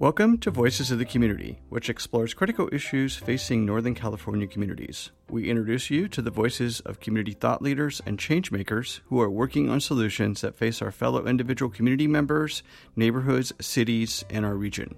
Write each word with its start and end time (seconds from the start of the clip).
Welcome 0.00 0.38
to 0.38 0.50
Voices 0.50 0.90
of 0.90 0.98
the 0.98 1.04
Community, 1.04 1.60
which 1.68 1.90
explores 1.90 2.32
critical 2.32 2.70
issues 2.72 3.16
facing 3.16 3.66
Northern 3.66 3.94
California 3.94 4.46
communities. 4.46 5.10
We 5.28 5.50
introduce 5.50 5.90
you 5.90 6.08
to 6.08 6.22
the 6.22 6.30
voices 6.30 6.80
of 6.86 7.00
community 7.00 7.32
thought 7.32 7.60
leaders 7.60 8.00
and 8.06 8.18
changemakers 8.18 9.00
who 9.08 9.20
are 9.20 9.28
working 9.28 9.68
on 9.68 9.78
solutions 9.78 10.40
that 10.40 10.56
face 10.56 10.80
our 10.80 10.90
fellow 10.90 11.26
individual 11.26 11.70
community 11.70 12.06
members, 12.06 12.62
neighborhoods, 12.96 13.52
cities, 13.60 14.24
and 14.30 14.46
our 14.46 14.54
region. 14.54 14.94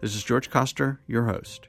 This 0.00 0.14
is 0.14 0.22
George 0.22 0.48
Kostyrko, 0.50 0.98
your 1.08 1.24
host. 1.24 1.66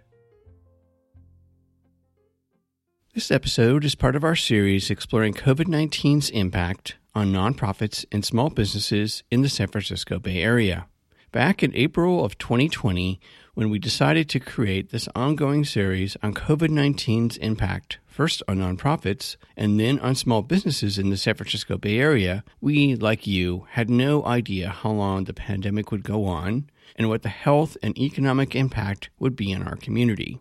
This 3.16 3.32
episode 3.32 3.84
is 3.84 3.96
part 3.96 4.16
of 4.16 4.24
our 4.24 4.36
series 4.36 4.92
exploring 4.92 5.34
COVID 5.34 5.66
19's 5.66 6.30
impact 6.30 6.98
on 7.16 7.34
nonprofits 7.34 8.06
and 8.12 8.24
small 8.24 8.52
businesses 8.52 9.24
in 9.32 9.42
the 9.42 9.50
San 9.50 9.70
Francisco 9.70 10.20
Bay 10.20 10.44
Area. 10.44 10.86
Back 11.32 11.64
in 11.64 11.76
April 11.76 12.24
of 12.24 12.38
2020, 12.38 13.20
when 13.56 13.70
we 13.70 13.80
decided 13.80 14.30
to 14.30 14.40
create 14.40 14.90
this 14.90 15.10
ongoing 15.16 15.66
series 15.66 16.16
on 16.24 16.34
COVID 16.34 16.70
19's 16.70 17.38
impact, 17.38 18.00
first 18.06 18.42
on 18.48 18.60
nonprofits 18.60 19.36
and 19.58 19.80
then 19.80 20.00
on 20.00 20.16
small 20.16 20.42
businesses 20.42 20.98
in 20.98 21.10
the 21.10 21.18
San 21.18 21.36
Francisco 21.36 21.78
Bay 21.78 22.00
Area, 22.00 22.44
we, 22.62 22.96
like 22.96 23.28
you, 23.28 23.66
had 23.72 23.90
no 23.90 24.26
idea 24.26 24.70
how 24.70 24.92
long 24.92 25.26
the 25.26 25.34
pandemic 25.34 25.92
would 25.92 26.04
go 26.04 26.26
on 26.26 26.70
and 26.96 27.10
what 27.10 27.24
the 27.24 27.30
health 27.30 27.76
and 27.84 27.98
economic 27.98 28.56
impact 28.56 29.10
would 29.20 29.36
be 29.36 29.52
in 29.52 29.64
our 29.64 29.76
community. 29.76 30.40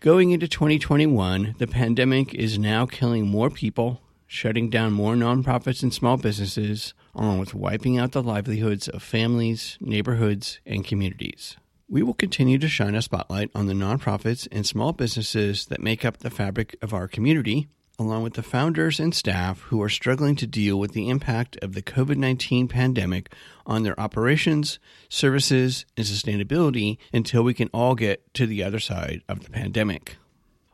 Going 0.00 0.30
into 0.30 0.46
2021, 0.46 1.56
the 1.58 1.66
pandemic 1.66 2.34
is 2.34 2.58
now 2.58 2.86
killing 2.86 3.26
more 3.26 3.50
people, 3.50 4.02
shutting 4.26 4.70
down 4.70 4.92
more 4.92 5.14
nonprofits 5.14 5.82
and 5.82 5.92
small 5.92 6.16
businesses, 6.16 6.94
along 7.16 7.38
with 7.38 7.54
wiping 7.54 7.98
out 7.98 8.12
the 8.12 8.22
livelihoods 8.22 8.88
of 8.88 9.02
families, 9.02 9.78
neighborhoods, 9.80 10.60
and 10.66 10.84
communities. 10.84 11.56
We 11.88 12.02
will 12.02 12.14
continue 12.14 12.58
to 12.58 12.68
shine 12.68 12.94
a 12.94 13.02
spotlight 13.02 13.50
on 13.54 13.66
the 13.66 13.72
nonprofits 13.72 14.46
and 14.52 14.66
small 14.66 14.92
businesses 14.92 15.66
that 15.66 15.80
make 15.80 16.04
up 16.04 16.18
the 16.18 16.30
fabric 16.30 16.76
of 16.82 16.92
our 16.92 17.08
community, 17.08 17.68
along 17.98 18.22
with 18.22 18.34
the 18.34 18.42
founders 18.42 19.00
and 19.00 19.14
staff 19.14 19.60
who 19.62 19.80
are 19.80 19.88
struggling 19.88 20.36
to 20.36 20.46
deal 20.46 20.78
with 20.78 20.92
the 20.92 21.08
impact 21.08 21.56
of 21.62 21.72
the 21.72 21.82
COVID 21.82 22.16
19 22.16 22.68
pandemic 22.68 23.32
on 23.64 23.82
their 23.82 23.98
operations, 23.98 24.78
services, 25.08 25.86
and 25.96 26.04
sustainability 26.04 26.98
until 27.12 27.42
we 27.42 27.54
can 27.54 27.70
all 27.72 27.94
get 27.94 28.34
to 28.34 28.46
the 28.46 28.62
other 28.62 28.80
side 28.80 29.22
of 29.28 29.44
the 29.44 29.50
pandemic. 29.50 30.16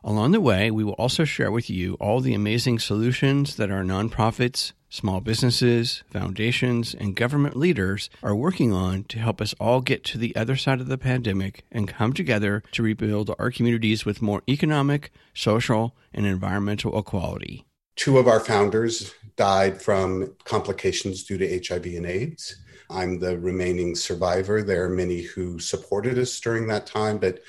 Along 0.03 0.31
the 0.31 0.41
way, 0.41 0.69
we 0.69 0.83
will 0.83 0.93
also 0.93 1.23
share 1.23 1.51
with 1.51 1.69
you 1.69 1.93
all 1.93 2.19
the 2.19 2.33
amazing 2.33 2.79
solutions 2.79 3.55
that 3.55 3.71
our 3.71 3.83
nonprofits, 3.83 4.73
small 4.93 5.19
businesses, 5.19 6.03
foundations, 6.11 6.93
and 6.93 7.15
government 7.15 7.55
leaders 7.55 8.11
are 8.21 8.35
working 8.35 8.71
on 8.71 9.03
to 9.05 9.17
help 9.17 9.41
us 9.41 9.55
all 9.59 9.81
get 9.81 10.03
to 10.03 10.19
the 10.19 10.35
other 10.35 10.55
side 10.55 10.79
of 10.79 10.87
the 10.87 10.99
pandemic 10.99 11.65
and 11.71 11.87
come 11.87 12.13
together 12.13 12.61
to 12.71 12.83
rebuild 12.83 13.33
our 13.39 13.49
communities 13.49 14.05
with 14.05 14.21
more 14.21 14.43
economic, 14.47 15.11
social, 15.33 15.95
and 16.13 16.27
environmental 16.27 16.97
equality. 16.97 17.65
Two 17.95 18.19
of 18.19 18.27
our 18.27 18.39
founders 18.39 19.15
died 19.35 19.81
from 19.81 20.35
complications 20.43 21.23
due 21.23 21.39
to 21.39 21.67
HIV 21.67 21.85
and 21.85 22.05
AIDS. 22.05 22.55
I'm 22.91 23.17
the 23.17 23.39
remaining 23.39 23.95
survivor. 23.95 24.61
There 24.61 24.85
are 24.85 24.89
many 24.89 25.23
who 25.23 25.57
supported 25.57 26.19
us 26.19 26.39
during 26.39 26.67
that 26.67 26.85
time, 26.85 27.17
but 27.17 27.39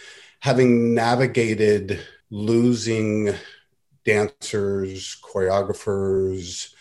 having 0.41 0.95
navigated 0.95 2.01
losing 2.31 3.35
dancers, 4.07 5.19
choreographers, 5.23 6.74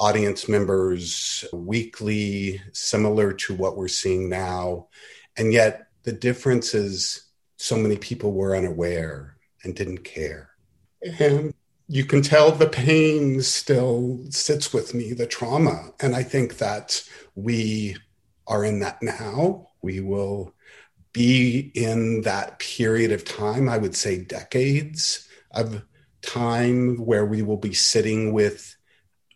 audience 0.00 0.48
members 0.48 1.44
weekly, 1.52 2.60
similar 2.72 3.32
to 3.32 3.54
what 3.54 3.76
we're 3.76 3.88
seeing 3.88 4.28
now. 4.28 4.88
And 5.36 5.52
yet 5.52 5.88
the 6.02 6.12
difference 6.12 6.74
is 6.74 7.24
so 7.56 7.76
many 7.76 7.96
people 7.96 8.32
were 8.32 8.56
unaware 8.56 9.36
and 9.62 9.74
didn't 9.74 10.04
care. 10.04 10.50
And 11.18 11.54
you 11.88 12.04
can 12.04 12.22
tell 12.22 12.50
the 12.50 12.68
pain 12.68 13.42
still 13.42 14.20
sits 14.30 14.72
with 14.72 14.94
me, 14.94 15.12
the 15.12 15.26
trauma. 15.26 15.92
And 16.00 16.16
I 16.16 16.22
think 16.22 16.58
that 16.58 17.02
we 17.34 17.96
are 18.46 18.64
in 18.64 18.80
that 18.80 19.02
now. 19.02 19.68
We 19.82 20.00
will 20.00 20.54
be 21.12 21.70
in 21.74 22.22
that 22.22 22.58
period 22.58 23.12
of 23.12 23.24
time, 23.24 23.68
I 23.68 23.78
would 23.78 23.94
say 23.94 24.24
decades 24.24 25.28
of 25.50 25.82
time 26.22 26.96
where 26.96 27.26
we 27.26 27.42
will 27.42 27.58
be 27.58 27.74
sitting 27.74 28.32
with 28.32 28.76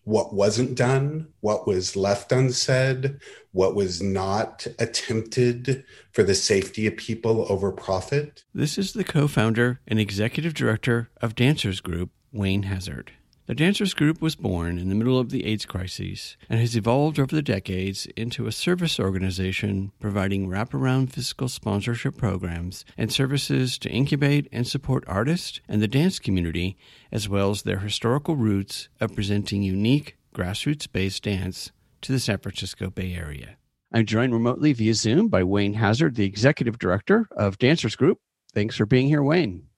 what 0.06 0.32
wasn't 0.32 0.76
done, 0.76 1.26
what 1.40 1.66
was 1.66 1.96
left 1.96 2.30
unsaid, 2.30 3.18
what 3.50 3.74
was 3.74 4.00
not 4.00 4.64
attempted 4.78 5.84
for 6.12 6.22
the 6.22 6.34
safety 6.34 6.86
of 6.86 6.96
people 6.96 7.44
over 7.48 7.72
profit. 7.72 8.44
This 8.54 8.78
is 8.78 8.92
the 8.92 9.02
co 9.02 9.26
founder 9.26 9.80
and 9.88 9.98
executive 9.98 10.54
director 10.54 11.10
of 11.20 11.34
Dancers 11.34 11.80
Group, 11.80 12.10
Wayne 12.32 12.62
Hazzard. 12.62 13.14
The 13.46 13.54
Dancers 13.54 13.94
Group 13.94 14.20
was 14.20 14.34
born 14.34 14.76
in 14.76 14.88
the 14.88 14.96
middle 14.96 15.20
of 15.20 15.30
the 15.30 15.46
AIDS 15.46 15.66
crisis 15.66 16.36
and 16.50 16.58
has 16.58 16.76
evolved 16.76 17.20
over 17.20 17.32
the 17.32 17.42
decades 17.42 18.06
into 18.16 18.48
a 18.48 18.52
service 18.52 18.98
organization 18.98 19.92
providing 20.00 20.48
wraparound 20.48 21.10
fiscal 21.10 21.48
sponsorship 21.48 22.16
programs 22.16 22.84
and 22.98 23.12
services 23.12 23.78
to 23.78 23.88
incubate 23.88 24.48
and 24.50 24.66
support 24.66 25.04
artists 25.06 25.60
and 25.68 25.80
the 25.80 25.86
dance 25.86 26.18
community, 26.18 26.76
as 27.12 27.28
well 27.28 27.50
as 27.50 27.62
their 27.62 27.78
historical 27.78 28.34
roots 28.34 28.88
of 29.00 29.14
presenting 29.14 29.62
unique 29.62 30.16
grassroots 30.34 30.90
based 30.90 31.22
dance 31.22 31.70
to 32.00 32.10
the 32.10 32.18
San 32.18 32.38
Francisco 32.38 32.90
Bay 32.90 33.14
Area. 33.14 33.58
I'm 33.92 34.06
joined 34.06 34.32
remotely 34.32 34.72
via 34.72 34.94
Zoom 34.94 35.28
by 35.28 35.44
Wayne 35.44 35.74
Hazzard, 35.74 36.16
the 36.16 36.24
executive 36.24 36.80
director 36.80 37.28
of 37.36 37.58
Dancers 37.58 37.94
Group. 37.94 38.18
Thanks 38.52 38.74
for 38.74 38.86
being 38.86 39.06
here, 39.06 39.22
Wayne. 39.22 39.68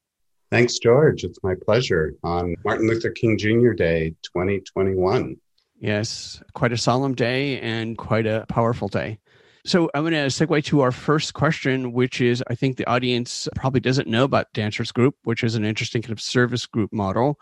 Thanks, 0.50 0.78
George. 0.78 1.24
It's 1.24 1.38
my 1.42 1.54
pleasure 1.54 2.14
on 2.22 2.54
Martin 2.64 2.88
Luther 2.88 3.10
King 3.10 3.36
Jr. 3.36 3.72
Day 3.72 4.14
2021. 4.22 5.36
Yes, 5.78 6.42
quite 6.54 6.72
a 6.72 6.76
solemn 6.76 7.14
day 7.14 7.60
and 7.60 7.96
quite 7.98 8.26
a 8.26 8.46
powerful 8.48 8.88
day. 8.88 9.18
So 9.66 9.90
I'm 9.92 10.02
going 10.02 10.14
to 10.14 10.26
segue 10.28 10.64
to 10.64 10.80
our 10.80 10.90
first 10.90 11.34
question, 11.34 11.92
which 11.92 12.22
is 12.22 12.42
I 12.48 12.54
think 12.54 12.78
the 12.78 12.88
audience 12.88 13.48
probably 13.54 13.80
doesn't 13.80 14.08
know 14.08 14.24
about 14.24 14.50
Dancers 14.54 14.90
Group, 14.90 15.16
which 15.24 15.44
is 15.44 15.56
an 15.56 15.64
interesting 15.64 16.00
kind 16.00 16.12
of 16.12 16.22
service 16.22 16.64
group 16.64 16.90
model. 16.90 17.38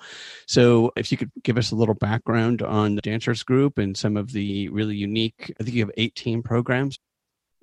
So 0.47 0.91
if 0.97 1.13
you 1.13 1.19
could 1.19 1.31
give 1.45 1.57
us 1.57 1.71
a 1.71 1.77
little 1.77 1.95
background 1.95 2.63
on 2.63 2.99
Dancers 3.05 3.45
Group 3.45 3.79
and 3.79 3.97
some 3.97 4.17
of 4.17 4.33
the 4.33 4.69
really 4.71 4.97
unique, 4.97 5.55
I 5.61 5.63
think 5.63 5.77
you 5.77 5.83
have 5.83 5.93
18 5.97 6.43
programs. 6.43 6.99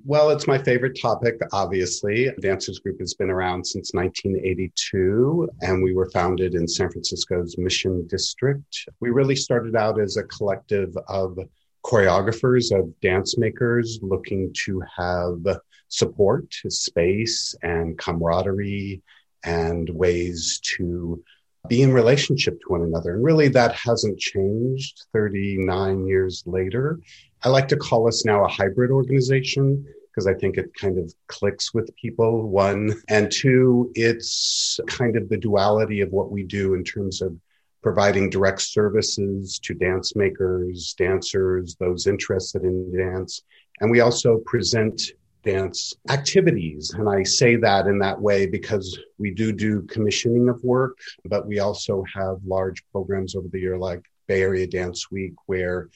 Well, 0.06 0.32
it's 0.32 0.48
my 0.48 0.58
favorite 0.58 1.00
topic, 1.02 1.40
obviously. 1.54 2.30
Dancers 2.42 2.80
Group 2.80 3.00
has 3.00 3.14
been 3.14 3.30
around 3.30 3.66
since 3.66 3.94
1982, 3.94 5.48
and 5.62 5.82
we 5.82 5.94
were 5.94 6.10
founded 6.10 6.56
in 6.56 6.68
San 6.68 6.92
Francisco's 6.92 7.58
Mission 7.58 8.06
District. 8.08 8.86
We 9.00 9.12
really 9.12 9.36
started 9.36 9.76
out 9.76 10.02
as 10.02 10.18
a 10.18 10.24
collective 10.24 10.94
of 11.08 11.38
choreographers, 11.86 12.78
of 12.78 13.00
dance 13.02 13.38
makers 13.38 14.00
looking 14.02 14.52
to 14.66 14.82
have 14.98 15.40
support, 15.88 16.54
space, 16.68 17.56
and 17.62 17.98
camaraderie, 17.98 19.02
and 19.46 19.90
ways 19.90 20.60
to 20.78 21.24
be 21.70 21.82
in 21.82 21.94
relationship 21.94 22.60
to 22.60 22.68
one 22.68 22.82
another. 22.82 23.14
And 23.14 23.24
really, 23.24 23.48
that 23.50 23.76
hasn't 23.76 24.20
changed 24.20 25.06
39 25.14 26.06
years 26.06 26.44
later. 26.46 27.00
I 27.44 27.50
like 27.50 27.68
to 27.70 27.78
call 27.78 28.08
us 28.08 28.26
now 28.26 28.44
a 28.44 28.50
hybrid 28.50 28.92
organization 28.92 29.86
because 30.14 30.28
I 30.28 30.34
think 30.34 30.58
it 30.58 30.74
kind 30.76 31.00
of 31.00 31.14
clicks 31.28 31.74
with 31.74 31.96
people, 31.96 32.50
one. 32.50 32.94
And 33.10 33.32
two, 33.32 33.92
it's 33.96 34.80
kind 34.88 35.18
of 35.18 35.30
the 35.30 35.38
duality 35.38 36.02
of 36.02 36.12
what 36.12 36.32
we 36.32 36.44
do 36.44 36.74
in 36.76 36.84
terms 36.84 37.22
of 37.22 37.36
providing 37.82 38.30
direct 38.30 38.62
services 38.62 39.60
to 39.64 39.74
dance 39.74 40.16
makers, 40.16 40.94
dancers, 40.98 41.76
those 41.80 42.08
interested 42.08 42.64
in 42.64 42.96
dance. 42.96 43.42
And 43.80 43.90
we 43.90 44.02
also 44.02 44.38
present 44.46 45.02
dance 45.44 45.94
activities. 46.10 46.92
And 46.92 47.10
I 47.10 47.24
say 47.24 47.56
that 47.58 47.88
in 47.88 48.00
that 48.00 48.20
way 48.20 48.46
because 48.46 49.00
we 49.18 49.32
do 49.32 49.52
do 49.52 49.84
commissioning 49.84 50.50
of 50.50 50.64
work, 50.64 50.98
but 51.26 51.46
we 51.46 51.60
also 51.60 52.04
have 52.14 52.38
large 52.46 52.84
programs 52.92 53.36
over 53.36 53.48
the 53.50 53.60
year 53.60 53.78
like 53.78 54.02
Bay 54.28 54.42
Area 54.42 54.68
Dance 54.68 55.12
Week 55.12 55.34
where 55.46 55.90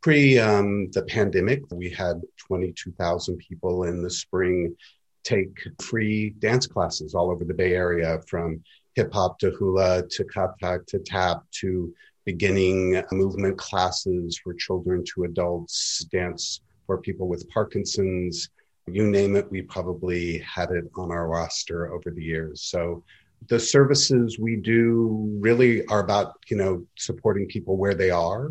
pre 0.00 0.38
um, 0.38 0.90
the 0.92 1.02
pandemic, 1.02 1.62
we 1.70 1.90
had 1.90 2.22
22,000 2.38 3.36
people 3.38 3.84
in 3.84 4.02
the 4.02 4.10
spring 4.10 4.76
take 5.22 5.58
free 5.80 6.30
dance 6.38 6.66
classes 6.66 7.14
all 7.14 7.30
over 7.30 7.44
the 7.44 7.54
Bay 7.54 7.74
Area 7.74 8.20
from 8.26 8.62
hip 8.94 9.12
hop 9.12 9.38
to 9.38 9.50
hula 9.52 10.06
to 10.08 10.24
kathak 10.24 10.86
to 10.86 10.98
tap 10.98 11.42
to 11.50 11.92
beginning 12.24 13.02
movement 13.12 13.58
classes 13.58 14.38
for 14.42 14.54
children 14.54 15.04
to 15.14 15.24
adults, 15.24 16.04
dance 16.10 16.60
for 16.86 16.98
people 16.98 17.28
with 17.28 17.48
Parkinson's, 17.50 18.50
you 18.86 19.06
name 19.06 19.36
it, 19.36 19.50
we 19.50 19.62
probably 19.62 20.38
had 20.38 20.70
it 20.70 20.84
on 20.96 21.10
our 21.10 21.26
roster 21.26 21.92
over 21.92 22.10
the 22.10 22.22
years. 22.22 22.62
So 22.62 23.02
the 23.48 23.58
services 23.58 24.38
we 24.38 24.56
do 24.56 25.38
really 25.40 25.86
are 25.86 26.00
about, 26.00 26.34
you 26.48 26.56
know, 26.56 26.86
supporting 26.96 27.46
people 27.46 27.76
where 27.76 27.94
they 27.94 28.10
are, 28.10 28.50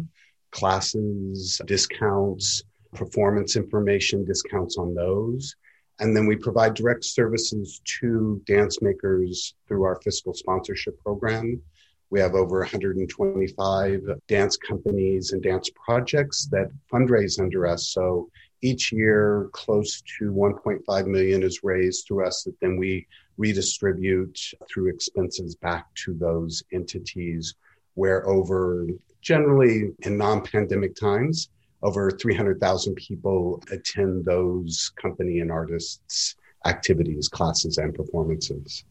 classes, 0.52 1.62
discounts, 1.66 2.64
performance 2.94 3.56
information, 3.56 4.26
discounts 4.26 4.78
on 4.78 4.94
those. 4.94 5.56
And 6.00 6.16
then 6.16 6.26
we 6.26 6.36
provide 6.36 6.74
direct 6.74 7.06
services 7.06 7.82
to 8.00 8.42
dance 8.46 8.82
makers 8.82 9.54
through 9.68 9.84
our 9.84 10.00
fiscal 10.02 10.34
sponsorship 10.34 11.00
program. 11.04 11.62
We 12.10 12.20
have 12.20 12.36
over 12.36 12.60
125 12.60 14.02
dance 14.28 14.58
companies 14.58 15.32
and 15.32 15.42
dance 15.42 15.70
projects 15.86 16.48
that 16.52 16.72
fundraise 16.92 17.40
under 17.40 17.66
us. 17.66 17.88
So 17.88 18.30
each 18.64 18.92
year, 18.92 19.50
close 19.52 20.02
to 20.18 20.32
1.5 20.32 21.08
million 21.08 21.44
is 21.44 21.64
raised 21.64 22.08
through 22.08 22.26
us 22.26 22.44
that 22.44 22.60
then 22.62 22.78
we 22.78 23.06
redistribute 23.38 24.40
through 24.72 24.90
expenses 24.90 25.56
back 25.56 25.94
to 25.96 26.14
those 26.14 26.64
entities 26.72 27.56
where 27.96 28.28
over 28.28 28.88
generally 29.22 29.92
in 30.04 30.18
non-pandemic 30.18 30.96
times 30.96 31.50
over 31.82 32.10
300,000 32.10 32.96
people 32.96 33.62
attend 33.72 34.24
those 34.24 34.92
company 34.96 35.40
and 35.40 35.52
artists 35.52 36.36
activities, 36.66 37.28
classes, 37.28 37.78
and 37.78 37.94
performances. 37.94 38.86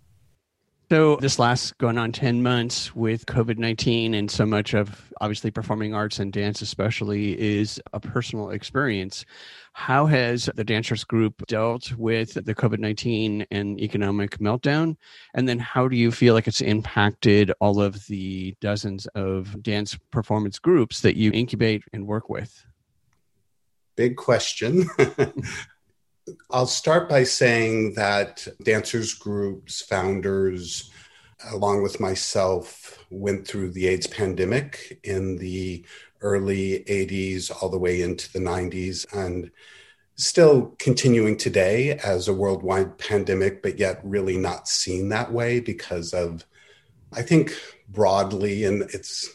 So, 0.93 1.17
this 1.17 1.39
last 1.39 1.79
going 1.79 1.97
on 1.97 2.13
10 2.13 2.43
months 2.43 2.95
with 2.95 3.25
COVID 3.25 3.57
19, 3.57 4.13
and 4.13 4.31
so 4.31 4.45
much 4.45 4.75
of 4.75 5.11
obviously 5.23 5.51
performing 5.51 5.95
arts 5.95 6.19
and 6.19 6.31
dance, 6.31 6.61
especially, 6.61 7.41
is 7.41 7.81
a 7.95 7.99
personal 7.99 8.51
experience. 8.51 9.25
How 9.73 10.05
has 10.05 10.51
the 10.55 10.65
Dancers 10.65 11.03
Group 11.03 11.47
dealt 11.47 11.97
with 11.97 12.35
the 12.35 12.55
COVID 12.55 12.79
19 12.79 13.47
and 13.51 13.81
economic 13.81 14.37
meltdown? 14.37 14.99
And 15.33 15.49
then, 15.49 15.59
how 15.59 15.89
do 15.89 15.97
you 15.97 16.13
feel 16.13 16.35
like 16.35 16.47
it's 16.47 16.61
impacted 16.61 17.55
all 17.59 17.81
of 17.81 18.07
the 18.09 18.55
dozens 18.61 19.07
of 19.15 19.63
dance 19.63 19.97
performance 20.11 20.59
groups 20.59 21.01
that 21.01 21.17
you 21.17 21.31
incubate 21.33 21.85
and 21.95 22.07
work 22.07 22.29
with? 22.29 22.67
Big 23.97 24.17
question. 24.17 24.91
I'll 26.51 26.67
start 26.67 27.09
by 27.09 27.25
saying 27.25 27.95
that 27.95 28.47
dancers 28.63 29.15
groups, 29.15 29.83
founders, 29.83 30.91
along 31.51 31.83
with 31.83 31.99
myself, 32.01 33.05
went 33.11 33.47
through 33.47 33.73
the 33.73 33.89
AIDS 33.89 34.07
pandemic 34.07 35.01
in 35.03 35.37
the 35.37 35.85
early 36.21 36.85
80s 36.89 37.51
all 37.51 37.69
the 37.69 37.79
way 37.79 38.03
into 38.03 38.33
the 38.33 38.39
90s 38.39 39.05
and 39.13 39.51
still 40.15 40.77
continuing 40.79 41.37
today 41.37 41.99
as 42.05 42.29
a 42.29 42.35
worldwide 42.35 42.97
pandemic, 42.99 43.63
but 43.63 43.79
yet 43.79 44.01
really 44.05 44.37
not 44.37 44.69
seen 44.69 45.09
that 45.09 45.33
way 45.33 45.59
because 45.59 46.13
of, 46.13 46.47
I 47.13 47.23
think, 47.23 47.53
broadly, 47.89 48.65
and 48.65 48.83
it's 48.95 49.29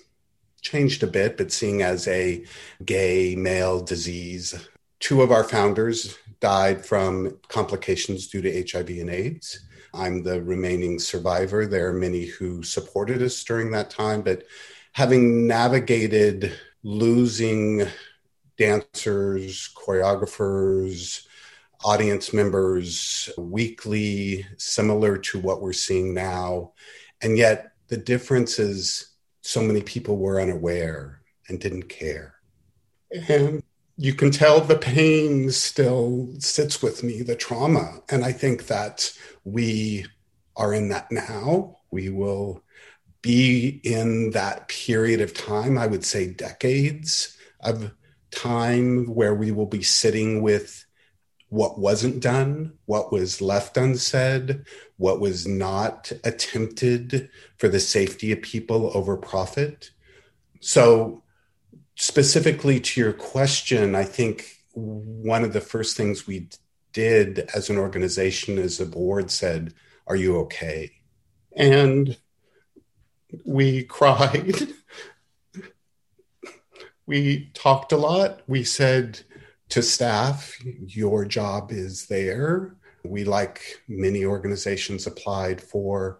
changed 0.62 1.04
a 1.04 1.08
bit, 1.08 1.36
but 1.36 1.52
seeing 1.52 1.82
as 1.82 2.08
a 2.08 2.46
gay 2.86 3.36
male 3.36 3.82
disease. 3.82 4.56
Two 5.00 5.22
of 5.22 5.32
our 5.32 5.44
founders 5.44 6.18
died 6.40 6.86
from 6.86 7.40
complications 7.48 8.28
due 8.28 8.42
to 8.42 8.66
HIV 8.72 8.90
and 8.90 9.10
AIDS. 9.10 9.60
I'm 9.94 10.24
the 10.24 10.42
remaining 10.42 11.00
survivor. 11.00 11.66
There 11.66 11.90
are 11.90 11.94
many 11.94 12.26
who 12.26 12.64
supported 12.64 13.22
us 13.22 13.44
during 13.44 13.72
that 13.72 13.90
time, 13.90 14.22
but 14.22 14.44
having 14.94 15.48
navigated 15.48 16.54
losing 16.84 17.88
dancers, 18.58 19.70
choreographers, 19.76 21.26
audience 21.84 22.34
members 22.34 23.30
weekly, 23.38 24.46
similar 24.58 25.18
to 25.18 25.40
what 25.40 25.62
we're 25.62 25.74
seeing 25.74 26.14
now. 26.14 26.74
And 27.22 27.38
yet 27.38 27.74
the 27.88 27.98
difference 27.98 28.60
is 28.60 29.10
so 29.42 29.62
many 29.62 29.82
people 29.82 30.18
were 30.18 30.42
unaware 30.42 31.22
and 31.48 31.60
didn't 31.60 31.90
care. 31.90 32.36
And 33.30 33.64
you 33.98 34.14
can 34.14 34.30
tell 34.30 34.62
the 34.62 34.78
pain 34.78 35.50
still 35.50 36.30
sits 36.38 36.84
with 36.84 37.04
me, 37.04 37.24
the 37.24 37.36
trauma. 37.36 38.02
And 38.10 38.24
I 38.24 38.32
think 38.32 38.68
that 38.68 39.12
we 39.44 40.06
are 40.56 40.74
in 40.74 40.90
that 40.90 41.12
now. 41.12 41.80
We 41.90 42.10
will 42.10 42.64
be 43.24 43.82
in 43.84 44.32
that 44.32 44.68
period 44.68 45.20
of 45.20 45.34
time, 45.34 45.78
I 45.78 45.88
would 45.88 46.06
say 46.06 46.32
decades 46.32 47.36
of 47.62 47.92
time 48.30 49.06
where 49.08 49.34
we 49.34 49.52
will 49.52 49.66
be 49.66 49.82
sitting 49.82 50.44
with 50.44 50.86
what 51.50 51.80
wasn't 51.80 52.20
done, 52.20 52.74
what 52.86 53.12
was 53.12 53.42
left 53.42 53.78
unsaid, 53.78 54.66
what 54.98 55.20
was 55.20 55.48
not 55.48 56.12
attempted 56.24 57.30
for 57.58 57.68
the 57.68 57.80
safety 57.80 58.32
of 58.32 58.42
people 58.42 58.92
over 58.94 59.18
profit. 59.18 59.90
So 60.60 61.24
specifically 61.98 62.80
to 62.80 63.02
your 63.02 63.14
question, 63.14 63.96
I 63.96 64.06
think 64.06 64.64
one 64.74 65.44
of 65.44 65.52
the 65.52 65.62
first 65.62 65.98
things 65.98 66.26
we 66.26 66.48
did 66.94 67.50
as 67.54 67.70
an 67.70 67.78
organization, 67.78 68.58
as 68.58 68.80
a 68.80 68.86
board, 68.86 69.30
said, 69.30 69.74
Are 70.06 70.16
you 70.16 70.38
okay? 70.42 70.92
And 71.56 72.18
we 73.46 73.84
cried. 73.84 74.56
we 77.06 77.50
talked 77.54 77.92
a 77.92 77.98
lot. 77.98 78.42
We 78.48 78.64
said 78.64 79.20
to 79.70 79.82
staff, 79.82 80.56
Your 80.64 81.26
job 81.26 81.72
is 81.72 82.06
there. 82.06 82.76
We, 83.04 83.24
like 83.24 83.62
many 83.88 84.24
organizations, 84.24 85.08
applied 85.08 85.62
for 85.62 86.20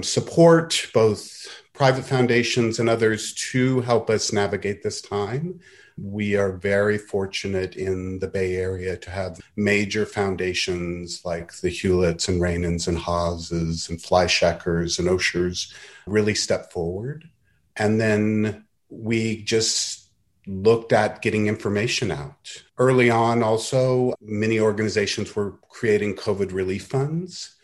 support, 0.00 0.88
both 0.94 1.61
private 1.72 2.04
foundations 2.04 2.78
and 2.78 2.88
others 2.88 3.34
to 3.50 3.80
help 3.80 4.10
us 4.10 4.32
navigate 4.32 4.82
this 4.82 5.00
time. 5.00 5.60
We 5.98 6.36
are 6.36 6.52
very 6.52 6.98
fortunate 6.98 7.76
in 7.76 8.18
the 8.18 8.28
Bay 8.28 8.56
Area 8.56 8.96
to 8.96 9.10
have 9.10 9.40
major 9.56 10.06
foundations 10.06 11.22
like 11.24 11.52
the 11.58 11.68
Hewletts 11.68 12.28
and 12.28 12.40
Rainins 12.40 12.88
and 12.88 12.98
Haases 12.98 13.88
and 13.88 13.98
Fleishhackers 13.98 14.98
and 14.98 15.08
Oshers 15.08 15.72
really 16.06 16.34
step 16.34 16.72
forward. 16.72 17.28
And 17.76 18.00
then 18.00 18.64
we 18.88 19.42
just 19.42 20.08
looked 20.46 20.92
at 20.92 21.22
getting 21.22 21.46
information 21.46 22.10
out. 22.10 22.62
Early 22.78 23.10
on, 23.10 23.42
also, 23.42 24.14
many 24.20 24.58
organizations 24.58 25.34
were 25.36 25.52
creating 25.68 26.16
COVID 26.16 26.52
relief 26.52 26.86
funds, 26.86 27.54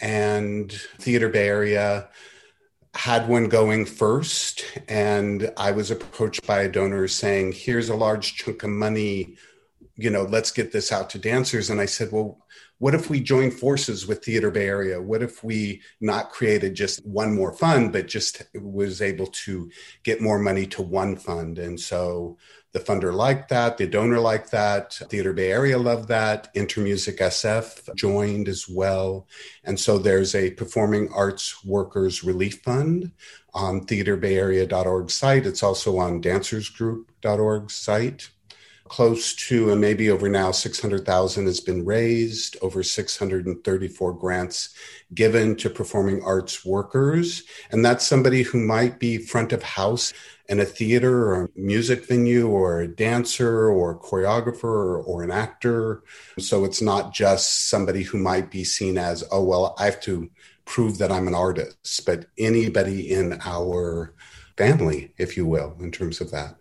and 0.00 0.70
Theater 0.98 1.28
Bay 1.28 1.48
Area 1.48 2.08
had 2.96 3.28
one 3.28 3.48
going 3.48 3.84
first 3.84 4.64
and 4.88 5.52
i 5.56 5.70
was 5.70 5.90
approached 5.90 6.46
by 6.46 6.62
a 6.62 6.68
donor 6.68 7.06
saying 7.06 7.52
here's 7.52 7.88
a 7.88 7.96
large 7.96 8.34
chunk 8.36 8.62
of 8.62 8.70
money 8.70 9.36
you 9.96 10.10
know 10.10 10.22
let's 10.22 10.50
get 10.50 10.72
this 10.72 10.92
out 10.92 11.10
to 11.10 11.18
dancers. 11.18 11.70
And 11.70 11.80
i 11.80 11.86
said 11.86 12.10
well 12.12 12.46
what 12.78 12.94
if 12.94 13.08
we 13.08 13.20
join 13.20 13.50
forces 13.50 14.06
with 14.06 14.24
theater 14.24 14.50
bay 14.50 14.66
area? 14.66 15.00
What 15.00 15.22
if 15.22 15.42
we 15.42 15.80
not 16.00 16.30
created 16.30 16.74
just 16.74 17.04
one 17.06 17.34
more 17.34 17.52
fund 17.52 17.92
but 17.92 18.06
just 18.06 18.42
was 18.54 19.00
able 19.00 19.28
to 19.28 19.70
get 20.02 20.20
more 20.20 20.38
money 20.38 20.66
to 20.68 20.82
one 20.82 21.16
fund? 21.16 21.58
And 21.58 21.80
so 21.80 22.36
the 22.76 22.84
funder 22.84 23.14
liked 23.14 23.48
that, 23.48 23.78
the 23.78 23.86
donor 23.86 24.20
liked 24.20 24.50
that, 24.50 24.92
Theater 24.92 25.32
Bay 25.32 25.50
Area 25.50 25.78
loved 25.78 26.08
that, 26.08 26.52
Intermusic 26.54 27.16
SF 27.16 27.94
joined 27.94 28.48
as 28.48 28.68
well. 28.68 29.26
And 29.64 29.80
so 29.80 29.96
there's 29.96 30.34
a 30.34 30.50
Performing 30.50 31.08
Arts 31.14 31.64
Workers 31.64 32.22
Relief 32.22 32.60
Fund 32.62 33.12
on 33.54 33.86
theaterbayarea.org 33.86 35.10
site. 35.10 35.46
It's 35.46 35.62
also 35.62 35.96
on 35.96 36.20
dancersgroup.org 36.20 37.70
site. 37.70 38.28
Close 38.88 39.34
to 39.48 39.72
and 39.72 39.80
maybe 39.80 40.10
over 40.10 40.28
now 40.28 40.50
600,000 40.50 41.46
has 41.46 41.60
been 41.60 41.84
raised, 41.84 42.56
over 42.60 42.82
634 42.82 44.12
grants 44.12 44.74
given 45.14 45.56
to 45.56 45.70
performing 45.70 46.22
arts 46.22 46.64
workers. 46.64 47.42
And 47.70 47.84
that's 47.84 48.06
somebody 48.06 48.42
who 48.42 48.60
might 48.60 49.00
be 49.00 49.16
front 49.16 49.52
of 49.52 49.62
house 49.62 50.12
in 50.48 50.60
a 50.60 50.64
theater 50.64 51.28
or 51.28 51.44
a 51.44 51.48
music 51.56 52.06
venue 52.06 52.48
or 52.48 52.80
a 52.80 52.88
dancer 52.88 53.68
or 53.68 53.92
a 53.92 53.98
choreographer 53.98 54.64
or, 54.64 54.98
or, 54.98 55.22
an 55.22 55.30
actor. 55.30 56.02
So 56.38 56.64
it's 56.64 56.80
not 56.80 57.12
just 57.12 57.68
somebody 57.68 58.02
who 58.02 58.18
might 58.18 58.50
be 58.50 58.64
seen 58.64 58.96
as, 58.98 59.24
oh, 59.32 59.42
well, 59.42 59.74
I 59.78 59.86
have 59.86 60.00
to 60.02 60.30
prove 60.64 60.98
that 60.98 61.12
I'm 61.12 61.28
an 61.28 61.34
artist, 61.34 62.04
but 62.06 62.26
anybody 62.38 63.12
in 63.12 63.38
our 63.44 64.14
family, 64.56 65.12
if 65.16 65.36
you 65.36 65.46
will, 65.46 65.76
in 65.80 65.90
terms 65.90 66.20
of 66.20 66.30
that. 66.32 66.56